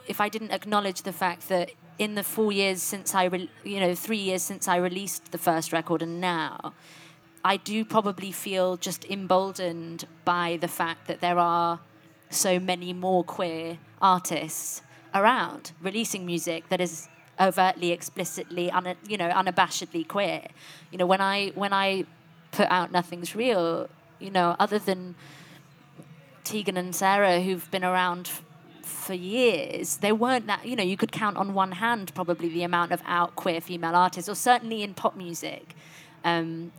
if 0.06 0.20
I 0.20 0.28
didn't 0.28 0.50
acknowledge 0.50 1.02
the 1.02 1.12
fact 1.12 1.48
that 1.48 1.70
in 2.00 2.14
the 2.14 2.22
four 2.22 2.50
years 2.50 2.82
since 2.82 3.14
I, 3.14 3.24
re- 3.24 3.50
you 3.62 3.78
know, 3.78 3.94
three 3.94 4.16
years 4.16 4.42
since 4.42 4.66
I 4.66 4.76
released 4.76 5.32
the 5.32 5.38
first 5.38 5.70
record 5.70 6.00
and 6.00 6.20
now, 6.20 6.72
I 7.44 7.58
do 7.58 7.84
probably 7.84 8.32
feel 8.32 8.78
just 8.78 9.04
emboldened 9.04 10.06
by 10.24 10.58
the 10.60 10.66
fact 10.66 11.06
that 11.08 11.20
there 11.20 11.38
are 11.38 11.80
so 12.30 12.58
many 12.58 12.94
more 12.94 13.22
queer 13.22 13.78
artists 14.00 14.82
around 15.14 15.72
releasing 15.82 16.24
music 16.24 16.70
that 16.70 16.80
is 16.80 17.06
overtly, 17.40 17.92
explicitly, 17.92 18.70
un- 18.70 18.96
you 19.08 19.16
know, 19.16 19.30
unabashedly 19.30 20.06
queer. 20.06 20.42
You 20.90 20.98
know, 20.98 21.06
when 21.06 21.20
I 21.20 21.48
when 21.54 21.72
I 21.72 22.04
put 22.52 22.68
out 22.70 22.92
Nothing's 22.92 23.34
Real, 23.34 23.88
you 24.18 24.30
know, 24.30 24.56
other 24.58 24.78
than 24.78 25.14
Tegan 26.44 26.76
and 26.76 26.94
Sara, 26.94 27.40
who've 27.40 27.70
been 27.70 27.84
around 27.84 28.30
for 28.82 29.14
years, 29.14 29.98
they 29.98 30.12
weren't 30.12 30.46
that, 30.46 30.66
you 30.66 30.76
know, 30.76 30.82
you 30.82 30.96
could 30.96 31.12
count 31.12 31.36
on 31.36 31.54
one 31.54 31.72
hand 31.72 32.12
probably 32.14 32.48
the 32.48 32.62
amount 32.62 32.92
of 32.92 33.00
out 33.06 33.36
queer 33.36 33.60
female 33.60 33.94
artists, 33.94 34.28
or 34.28 34.34
certainly 34.34 34.82
in 34.82 34.94
pop 34.94 35.16
music. 35.16 35.74
Um, 36.24 36.72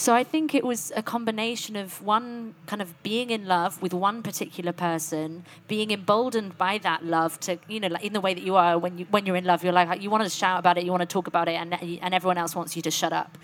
so 0.00 0.14
I 0.14 0.24
think 0.24 0.54
it 0.54 0.64
was 0.64 0.92
a 0.96 1.02
combination 1.02 1.76
of 1.76 2.02
one 2.02 2.54
kind 2.66 2.80
of 2.80 3.00
being 3.02 3.28
in 3.30 3.46
love 3.46 3.80
with 3.82 3.92
one 3.92 4.22
particular 4.22 4.72
person, 4.72 5.44
being 5.68 5.90
emboldened 5.90 6.56
by 6.56 6.78
that 6.78 7.04
love 7.04 7.38
to, 7.40 7.58
you 7.68 7.80
know, 7.80 7.88
like 7.88 8.04
in 8.04 8.14
the 8.14 8.20
way 8.20 8.32
that 8.32 8.42
you 8.42 8.56
are 8.56 8.78
when 8.78 8.96
you 8.96 9.06
when 9.10 9.26
you're 9.26 9.36
in 9.36 9.44
love, 9.44 9.62
you're 9.62 9.74
like 9.74 10.00
you 10.00 10.08
want 10.08 10.24
to 10.24 10.30
shout 10.30 10.58
about 10.58 10.78
it, 10.78 10.84
you 10.84 10.90
want 10.90 11.02
to 11.02 11.12
talk 11.16 11.26
about 11.26 11.48
it, 11.48 11.56
and 11.56 11.74
and 11.82 12.14
everyone 12.14 12.38
else 12.38 12.56
wants 12.56 12.74
you 12.76 12.82
to 12.82 12.90
shut 12.90 13.12
up. 13.12 13.36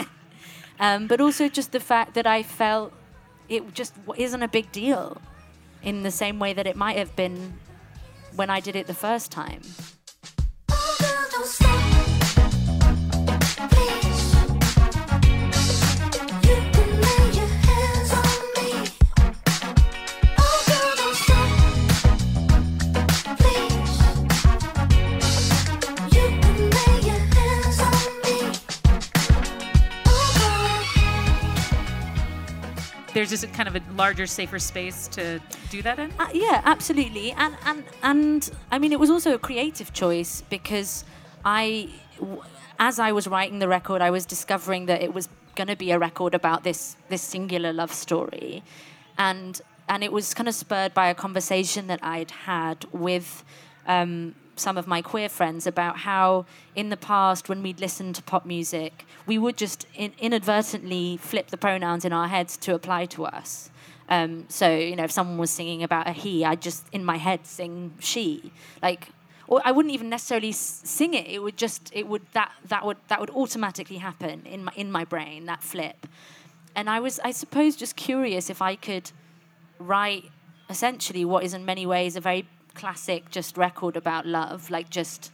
um, 0.80 1.06
but 1.06 1.20
also 1.20 1.48
just 1.48 1.70
the 1.70 1.80
fact 1.80 2.14
that 2.14 2.26
I 2.26 2.42
felt 2.42 2.92
it 3.48 3.72
just 3.72 3.94
isn't 4.16 4.42
a 4.42 4.48
big 4.48 4.72
deal, 4.72 5.20
in 5.84 6.02
the 6.02 6.10
same 6.10 6.38
way 6.40 6.52
that 6.54 6.66
it 6.66 6.76
might 6.76 6.96
have 6.96 7.14
been 7.14 7.54
when 8.34 8.50
I 8.50 8.58
did 8.58 8.74
it 8.74 8.86
the 8.88 8.94
first 8.94 9.30
time. 9.30 9.62
There's 33.14 33.30
just 33.30 33.50
kind 33.52 33.68
of 33.68 33.76
a 33.76 33.82
larger, 33.94 34.26
safer 34.26 34.58
space 34.58 35.08
to 35.08 35.40
do 35.70 35.80
that 35.82 35.98
in. 35.98 36.12
Uh, 36.18 36.28
yeah, 36.34 36.60
absolutely. 36.64 37.32
And 37.32 37.56
and 37.64 37.84
and 38.02 38.50
I 38.70 38.78
mean, 38.78 38.92
it 38.92 39.00
was 39.00 39.10
also 39.10 39.34
a 39.34 39.38
creative 39.38 39.92
choice 39.92 40.42
because 40.50 41.04
I, 41.44 41.88
as 42.78 42.98
I 42.98 43.12
was 43.12 43.26
writing 43.26 43.60
the 43.60 43.68
record, 43.68 44.02
I 44.02 44.10
was 44.10 44.26
discovering 44.26 44.86
that 44.86 45.00
it 45.00 45.14
was 45.14 45.28
going 45.54 45.68
to 45.68 45.76
be 45.76 45.92
a 45.92 45.98
record 45.98 46.34
about 46.34 46.64
this 46.64 46.96
this 47.08 47.22
singular 47.22 47.72
love 47.72 47.92
story, 47.92 48.62
and 49.16 49.60
and 49.88 50.02
it 50.02 50.12
was 50.12 50.34
kind 50.34 50.48
of 50.48 50.54
spurred 50.54 50.92
by 50.92 51.08
a 51.08 51.14
conversation 51.14 51.86
that 51.86 52.00
I'd 52.02 52.30
had 52.30 52.84
with. 52.92 53.44
Um, 53.86 54.34
some 54.56 54.76
of 54.76 54.86
my 54.86 55.02
queer 55.02 55.28
friends 55.28 55.66
about 55.66 55.98
how 55.98 56.46
in 56.74 56.88
the 56.90 56.96
past 56.96 57.48
when 57.48 57.62
we'd 57.62 57.80
listen 57.80 58.12
to 58.12 58.22
pop 58.22 58.44
music 58.46 59.04
we 59.26 59.38
would 59.38 59.56
just 59.56 59.86
in- 59.94 60.12
inadvertently 60.18 61.16
flip 61.16 61.48
the 61.48 61.56
pronouns 61.56 62.04
in 62.04 62.12
our 62.12 62.28
heads 62.28 62.56
to 62.58 62.74
apply 62.74 63.06
to 63.06 63.24
us. 63.24 63.70
Um, 64.08 64.44
so 64.48 64.74
you 64.74 64.96
know 64.96 65.04
if 65.04 65.10
someone 65.10 65.38
was 65.38 65.50
singing 65.50 65.82
about 65.82 66.06
a 66.06 66.12
he 66.12 66.44
i'd 66.44 66.60
just 66.60 66.86
in 66.92 67.04
my 67.04 67.16
head 67.16 67.46
sing 67.46 67.94
she. 67.98 68.52
Like 68.82 69.08
or 69.46 69.60
i 69.64 69.72
wouldn't 69.72 69.94
even 69.94 70.08
necessarily 70.10 70.50
s- 70.50 70.82
sing 70.84 71.14
it. 71.14 71.26
It 71.26 71.42
would 71.42 71.56
just 71.56 71.90
it 71.94 72.06
would 72.06 72.22
that 72.32 72.52
that 72.68 72.84
would 72.84 72.98
that 73.08 73.18
would 73.20 73.30
automatically 73.30 73.96
happen 73.98 74.42
in 74.44 74.64
my 74.64 74.72
in 74.76 74.92
my 74.92 75.04
brain 75.04 75.46
that 75.46 75.62
flip. 75.62 76.06
And 76.76 76.90
i 76.90 77.00
was 77.00 77.18
i 77.24 77.30
suppose 77.30 77.76
just 77.76 77.96
curious 77.96 78.50
if 78.50 78.60
i 78.60 78.76
could 78.76 79.10
write 79.78 80.30
essentially 80.70 81.24
what 81.24 81.44
is 81.44 81.54
in 81.54 81.64
many 81.64 81.86
ways 81.86 82.16
a 82.16 82.20
very 82.20 82.46
classic 82.74 83.30
just 83.30 83.56
record 83.56 83.96
about 83.96 84.26
love 84.26 84.70
like 84.70 84.90
just 84.90 85.30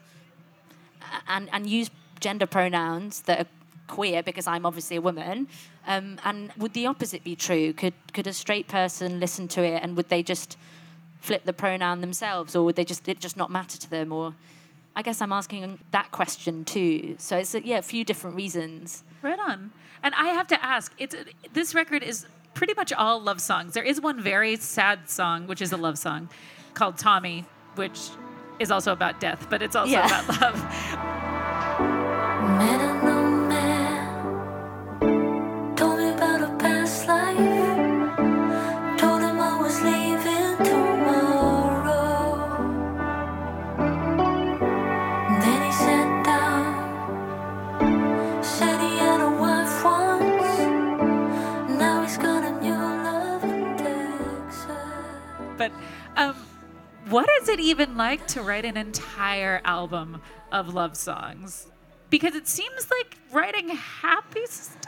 and 1.26 1.48
and 1.52 1.66
use 1.66 1.90
gender 2.20 2.46
pronouns 2.46 3.22
that 3.22 3.40
are 3.40 3.46
queer 3.86 4.22
because 4.22 4.46
I'm 4.46 4.64
obviously 4.64 4.96
a 4.96 5.00
woman. 5.00 5.48
Um, 5.86 6.18
and 6.24 6.52
would 6.56 6.74
the 6.74 6.86
opposite 6.86 7.24
be 7.24 7.34
true? 7.34 7.72
Could 7.72 7.94
could 8.12 8.26
a 8.26 8.32
straight 8.32 8.68
person 8.68 9.20
listen 9.20 9.48
to 9.48 9.62
it 9.62 9.82
and 9.82 9.96
would 9.96 10.08
they 10.08 10.22
just 10.22 10.56
flip 11.20 11.44
the 11.44 11.52
pronoun 11.52 12.00
themselves, 12.00 12.56
or 12.56 12.64
would 12.64 12.76
they 12.76 12.84
just 12.84 13.08
it 13.08 13.20
just 13.20 13.36
not 13.36 13.50
matter 13.50 13.78
to 13.78 13.90
them? 13.90 14.12
Or 14.12 14.34
I 14.94 15.02
guess 15.02 15.20
I'm 15.20 15.32
asking 15.32 15.78
that 15.90 16.10
question 16.12 16.64
too. 16.64 17.16
So 17.18 17.38
it's 17.38 17.54
yeah, 17.54 17.78
a 17.78 17.82
few 17.82 18.04
different 18.04 18.36
reasons. 18.36 19.02
Right 19.22 19.38
on. 19.38 19.72
And 20.02 20.14
I 20.14 20.28
have 20.28 20.46
to 20.48 20.64
ask, 20.64 20.94
it's 20.98 21.14
this 21.52 21.74
record 21.74 22.02
is 22.02 22.26
pretty 22.54 22.74
much 22.74 22.92
all 22.92 23.20
love 23.20 23.40
songs. 23.40 23.74
There 23.74 23.84
is 23.84 24.00
one 24.00 24.20
very 24.20 24.56
sad 24.56 25.10
song, 25.10 25.46
which 25.46 25.60
is 25.60 25.72
a 25.72 25.76
love 25.76 25.98
song, 25.98 26.28
called 26.74 26.98
Tommy, 26.98 27.44
which 27.76 28.10
is 28.58 28.70
also 28.70 28.92
about 28.92 29.20
death, 29.20 29.46
but 29.50 29.62
it's 29.62 29.76
also 29.76 29.92
Yeah. 29.92 30.06
about 30.06 30.40
love. 30.40 31.29
Even 57.70 57.96
like 57.96 58.26
to 58.28 58.42
write 58.42 58.64
an 58.64 58.76
entire 58.76 59.60
album 59.64 60.20
of 60.52 60.74
love 60.74 60.96
songs? 60.96 61.68
Because 62.10 62.34
it 62.34 62.48
seems 62.48 62.90
like 62.90 63.16
writing 63.32 63.68
happy 63.70 64.44
stuff 64.46 64.86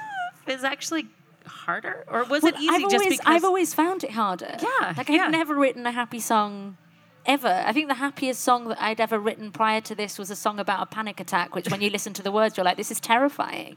is 0.48 0.64
actually 0.64 1.06
harder, 1.46 2.04
or 2.08 2.24
was 2.24 2.42
it 2.44 2.54
Well, 2.54 2.62
easy 2.62 2.74
I've 2.74 2.82
just 2.82 2.94
always, 2.94 3.18
because? 3.18 3.26
I've 3.34 3.44
always 3.44 3.74
found 3.74 4.04
it 4.04 4.10
harder. 4.10 4.56
Yeah, 4.60 4.94
Like. 4.96 5.08
I've 5.08 5.30
never 5.30 5.54
written 5.54 5.86
a 5.86 5.92
happy 5.92 6.18
song 6.18 6.76
ever. 7.24 7.62
I 7.64 7.72
think 7.72 7.86
the 7.86 7.94
happiest 7.94 8.40
song 8.40 8.68
that 8.68 8.82
I'd 8.82 9.00
ever 9.00 9.18
written 9.20 9.52
prior 9.52 9.80
to 9.82 9.94
this 9.94 10.18
was 10.18 10.30
a 10.30 10.36
song 10.36 10.58
about 10.58 10.82
a 10.82 10.86
panic 10.86 11.20
attack, 11.20 11.54
which 11.54 11.70
when 11.70 11.80
you 11.80 11.90
listen 11.96 12.12
to 12.14 12.22
the 12.22 12.32
words, 12.32 12.56
you're 12.56 12.64
like, 12.64 12.76
this 12.76 12.90
is 12.90 12.98
terrifying. 12.98 13.76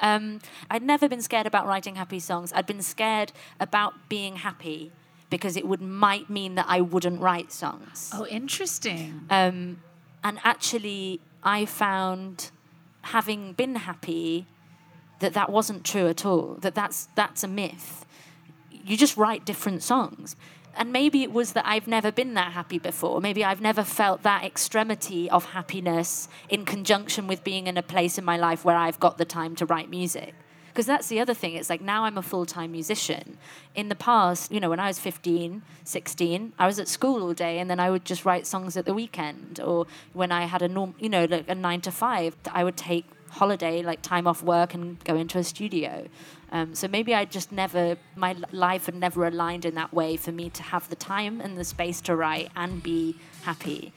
Um, 0.00 0.40
I'd 0.70 0.82
never 0.82 1.08
been 1.08 1.20
scared 1.20 1.46
about 1.46 1.66
writing 1.66 1.96
happy 1.96 2.20
songs. 2.20 2.52
I'd 2.54 2.66
been 2.66 2.80
scared 2.82 3.32
about 3.60 4.08
being 4.08 4.36
happy 4.36 4.92
because 5.30 5.56
it 5.56 5.66
would 5.66 5.80
might 5.80 6.30
mean 6.30 6.54
that 6.54 6.66
I 6.68 6.80
wouldn't 6.80 7.20
write 7.20 7.52
songs. 7.52 8.10
oh, 8.14 8.26
interesting. 8.26 9.26
Um, 9.30 9.82
and 10.24 10.38
actually, 10.42 11.20
I 11.42 11.64
found, 11.64 12.50
having 13.02 13.52
been 13.52 13.76
happy, 13.76 14.46
that 15.20 15.34
that 15.34 15.50
wasn't 15.50 15.84
true 15.84 16.08
at 16.08 16.24
all. 16.24 16.56
That 16.60 16.74
that's 16.74 17.08
that's 17.14 17.42
a 17.44 17.48
myth. 17.48 18.06
You 18.70 18.96
just 18.96 19.16
write 19.16 19.44
different 19.44 19.82
songs. 19.82 20.36
And 20.76 20.92
maybe 20.92 21.24
it 21.24 21.32
was 21.32 21.54
that 21.54 21.66
I've 21.66 21.88
never 21.88 22.12
been 22.12 22.34
that 22.34 22.52
happy 22.52 22.78
before. 22.78 23.20
Maybe 23.20 23.44
I've 23.44 23.60
never 23.60 23.82
felt 23.82 24.22
that 24.22 24.44
extremity 24.44 25.28
of 25.28 25.46
happiness 25.46 26.28
in 26.48 26.64
conjunction 26.64 27.26
with 27.26 27.42
being 27.42 27.66
in 27.66 27.76
a 27.76 27.82
place 27.82 28.16
in 28.16 28.24
my 28.24 28.36
life 28.36 28.64
where 28.64 28.76
I've 28.76 29.00
got 29.00 29.18
the 29.18 29.24
time 29.24 29.56
to 29.56 29.66
write 29.66 29.90
music. 29.90 30.34
Because 30.78 30.86
that's 30.86 31.08
the 31.08 31.18
other 31.18 31.34
thing. 31.34 31.54
It's 31.56 31.68
like 31.68 31.80
now 31.80 32.04
I'm 32.04 32.16
a 32.16 32.22
full 32.22 32.46
time 32.46 32.70
musician. 32.70 33.36
In 33.74 33.88
the 33.88 33.96
past, 33.96 34.52
you 34.52 34.60
know, 34.60 34.70
when 34.70 34.78
I 34.78 34.86
was 34.86 35.00
15, 35.00 35.62
16, 35.82 36.52
I 36.56 36.66
was 36.68 36.78
at 36.78 36.86
school 36.86 37.20
all 37.24 37.34
day 37.34 37.58
and 37.58 37.68
then 37.68 37.80
I 37.80 37.90
would 37.90 38.04
just 38.04 38.24
write 38.24 38.46
songs 38.46 38.76
at 38.76 38.84
the 38.84 38.94
weekend. 38.94 39.58
Or 39.58 39.88
when 40.12 40.30
I 40.30 40.44
had 40.44 40.62
a 40.62 40.68
norm, 40.68 40.94
you 41.00 41.08
know, 41.08 41.24
like 41.24 41.48
a 41.48 41.56
nine 41.56 41.80
to 41.80 41.90
five, 41.90 42.36
I 42.52 42.62
would 42.62 42.76
take 42.76 43.06
holiday, 43.30 43.82
like 43.82 44.02
time 44.02 44.28
off 44.28 44.40
work 44.40 44.72
and 44.72 45.02
go 45.02 45.16
into 45.16 45.38
a 45.38 45.42
studio. 45.42 46.06
Um, 46.52 46.76
so 46.76 46.86
maybe 46.86 47.12
I 47.12 47.24
just 47.24 47.50
never, 47.50 47.96
my 48.14 48.36
life 48.52 48.86
had 48.86 48.94
never 48.94 49.26
aligned 49.26 49.64
in 49.64 49.74
that 49.74 49.92
way 49.92 50.16
for 50.16 50.30
me 50.30 50.48
to 50.50 50.62
have 50.62 50.88
the 50.90 50.96
time 50.96 51.40
and 51.40 51.58
the 51.58 51.64
space 51.64 52.00
to 52.02 52.14
write 52.14 52.52
and 52.54 52.80
be 52.80 53.16
happy. 53.42 53.92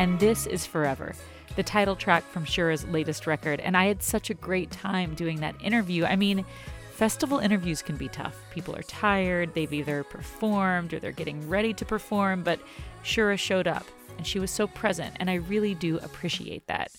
And 0.00 0.18
this 0.18 0.46
is 0.46 0.64
Forever, 0.64 1.14
the 1.56 1.62
title 1.62 1.94
track 1.94 2.24
from 2.24 2.46
Shura's 2.46 2.86
latest 2.86 3.26
record. 3.26 3.60
And 3.60 3.76
I 3.76 3.84
had 3.84 4.02
such 4.02 4.30
a 4.30 4.34
great 4.34 4.70
time 4.70 5.14
doing 5.14 5.40
that 5.40 5.62
interview. 5.62 6.06
I 6.06 6.16
mean, 6.16 6.46
festival 6.94 7.38
interviews 7.38 7.82
can 7.82 7.98
be 7.98 8.08
tough. 8.08 8.34
People 8.50 8.74
are 8.74 8.82
tired, 8.84 9.52
they've 9.52 9.70
either 9.70 10.02
performed 10.04 10.94
or 10.94 11.00
they're 11.00 11.12
getting 11.12 11.46
ready 11.46 11.74
to 11.74 11.84
perform, 11.84 12.42
but 12.42 12.60
Shura 13.04 13.38
showed 13.38 13.68
up 13.68 13.84
and 14.16 14.26
she 14.26 14.38
was 14.38 14.50
so 14.50 14.66
present, 14.66 15.16
and 15.20 15.28
I 15.28 15.34
really 15.34 15.74
do 15.74 15.98
appreciate 15.98 16.66
that. 16.66 16.90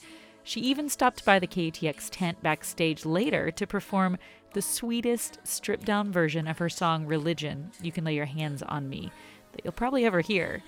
She 0.44 0.60
even 0.60 0.88
stopped 0.88 1.26
by 1.26 1.40
the 1.40 1.48
KUTX 1.48 2.08
tent 2.12 2.44
backstage 2.44 3.04
later 3.04 3.50
to 3.50 3.66
perform 3.66 4.20
the 4.54 4.62
sweetest 4.62 5.40
stripped 5.44 5.86
down 5.86 6.12
version 6.12 6.48
of 6.48 6.60
her 6.60 6.70
song 6.70 7.08
Religion, 7.08 7.72
You 7.82 7.92
Can 7.92 8.04
Lay 8.04 8.14
Your 8.14 8.26
Hands 8.26 8.62
on 8.62 8.88
Me, 8.88 9.12
that 9.54 9.62
you'll 9.64 9.74
probably 9.74 10.06
ever 10.06 10.22
hear. 10.22 10.62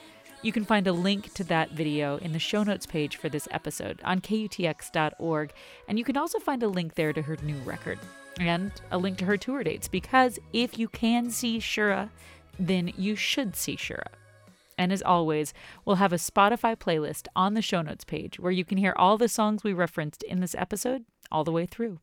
You 0.43 0.51
can 0.51 0.65
find 0.65 0.88
a 0.88 0.93
link 0.93 1.34
to 1.36 1.43
that 1.45 1.71
video 1.71 2.17
in 2.17 2.34
the 2.34 2.39
show 2.39 2.63
notes 2.63 2.86
page 2.86 3.15
for 3.15 3.29
this 3.29 3.47
episode 3.49 4.01
on 4.03 4.19
kutx.org, 4.19 5.53
and 5.88 5.97
you 5.97 6.03
can 6.03 6.17
also 6.17 6.38
find 6.38 6.62
a 6.62 6.67
link 6.67 6.95
there 6.95 7.13
to 7.13 7.21
her 7.21 7.38
new 7.41 7.58
record 7.60 7.97
and 8.41 8.73
a 8.91 8.97
link 8.97 9.17
to 9.19 9.25
her 9.25 9.38
tour 9.38 9.63
dates 9.63 9.88
because 9.88 10.39
if 10.51 10.77
you 10.77 10.89
can 10.89 11.29
see 11.29 11.60
Shura, 11.60 12.10
then 12.60 12.91
you 12.97 13.15
should 13.15 13.56
see 13.56 13.77
Shura. 13.77 14.08
And 14.77 14.91
as 14.91 15.01
always, 15.01 15.53
we'll 15.86 15.95
have 15.97 16.12
a 16.12 16.17
Spotify 16.17 16.75
playlist 16.75 17.27
on 17.38 17.53
the 17.53 17.62
show 17.62 17.82
notes 17.82 18.03
page 18.03 18.38
where 18.38 18.51
you 18.51 18.65
can 18.65 18.77
hear 18.77 18.93
all 18.97 19.17
the 19.17 19.29
songs 19.29 19.63
we 19.63 19.71
referenced 19.71 20.23
in 20.23 20.41
this 20.41 20.56
episode 20.56 21.06
all 21.32 21.45
the 21.45 21.53
way 21.53 21.65
through. 21.65 21.99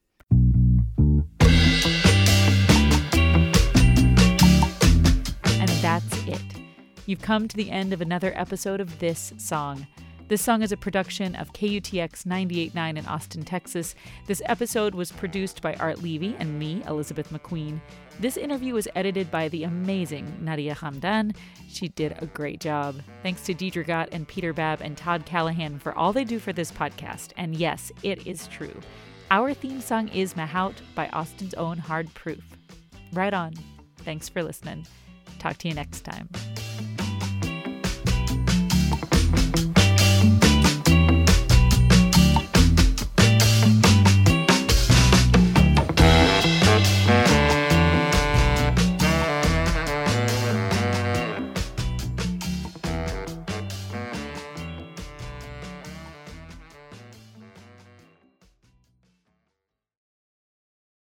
You've 7.11 7.21
come 7.21 7.49
to 7.49 7.57
the 7.57 7.73
end 7.73 7.93
of 7.93 8.01
another 8.01 8.33
episode 8.37 8.81
of 8.81 9.01
This 9.01 9.33
Song. 9.37 9.85
This 10.29 10.41
song 10.41 10.63
is 10.63 10.71
a 10.71 10.77
production 10.77 11.35
of 11.35 11.53
KUTX 11.53 12.23
98.9 12.25 12.97
in 12.97 13.07
Austin, 13.07 13.43
Texas. 13.43 13.97
This 14.29 14.41
episode 14.45 14.95
was 14.95 15.11
produced 15.11 15.61
by 15.61 15.75
Art 15.75 16.01
Levy 16.05 16.37
and 16.39 16.57
me, 16.57 16.85
Elizabeth 16.87 17.31
McQueen. 17.31 17.81
This 18.21 18.37
interview 18.37 18.75
was 18.75 18.87
edited 18.95 19.29
by 19.29 19.49
the 19.49 19.65
amazing 19.65 20.33
Nadia 20.41 20.73
Hamdan. 20.73 21.35
She 21.69 21.89
did 21.89 22.15
a 22.21 22.27
great 22.27 22.61
job. 22.61 23.03
Thanks 23.25 23.43
to 23.47 23.55
Deidre 23.55 23.85
Gott 23.85 24.11
and 24.13 24.29
Peter 24.29 24.53
Babb 24.53 24.81
and 24.81 24.97
Todd 24.97 25.27
Callahan 25.27 25.81
for 25.81 25.93
all 25.99 26.13
they 26.13 26.23
do 26.23 26.39
for 26.39 26.53
this 26.53 26.71
podcast. 26.71 27.33
And 27.37 27.57
yes, 27.57 27.91
it 28.05 28.25
is 28.25 28.47
true. 28.47 28.79
Our 29.33 29.53
theme 29.53 29.81
song 29.81 30.07
is 30.11 30.35
Mahout 30.35 30.77
by 30.95 31.09
Austin's 31.09 31.55
own 31.55 31.77
Hard 31.77 32.15
Proof. 32.15 32.45
Right 33.13 33.35
on. 33.35 33.55
Thanks 33.97 34.29
for 34.29 34.45
listening. 34.45 34.87
Talk 35.41 35.57
to 35.57 35.69
you 35.69 35.75
next 35.75 36.03
time. 36.03 36.29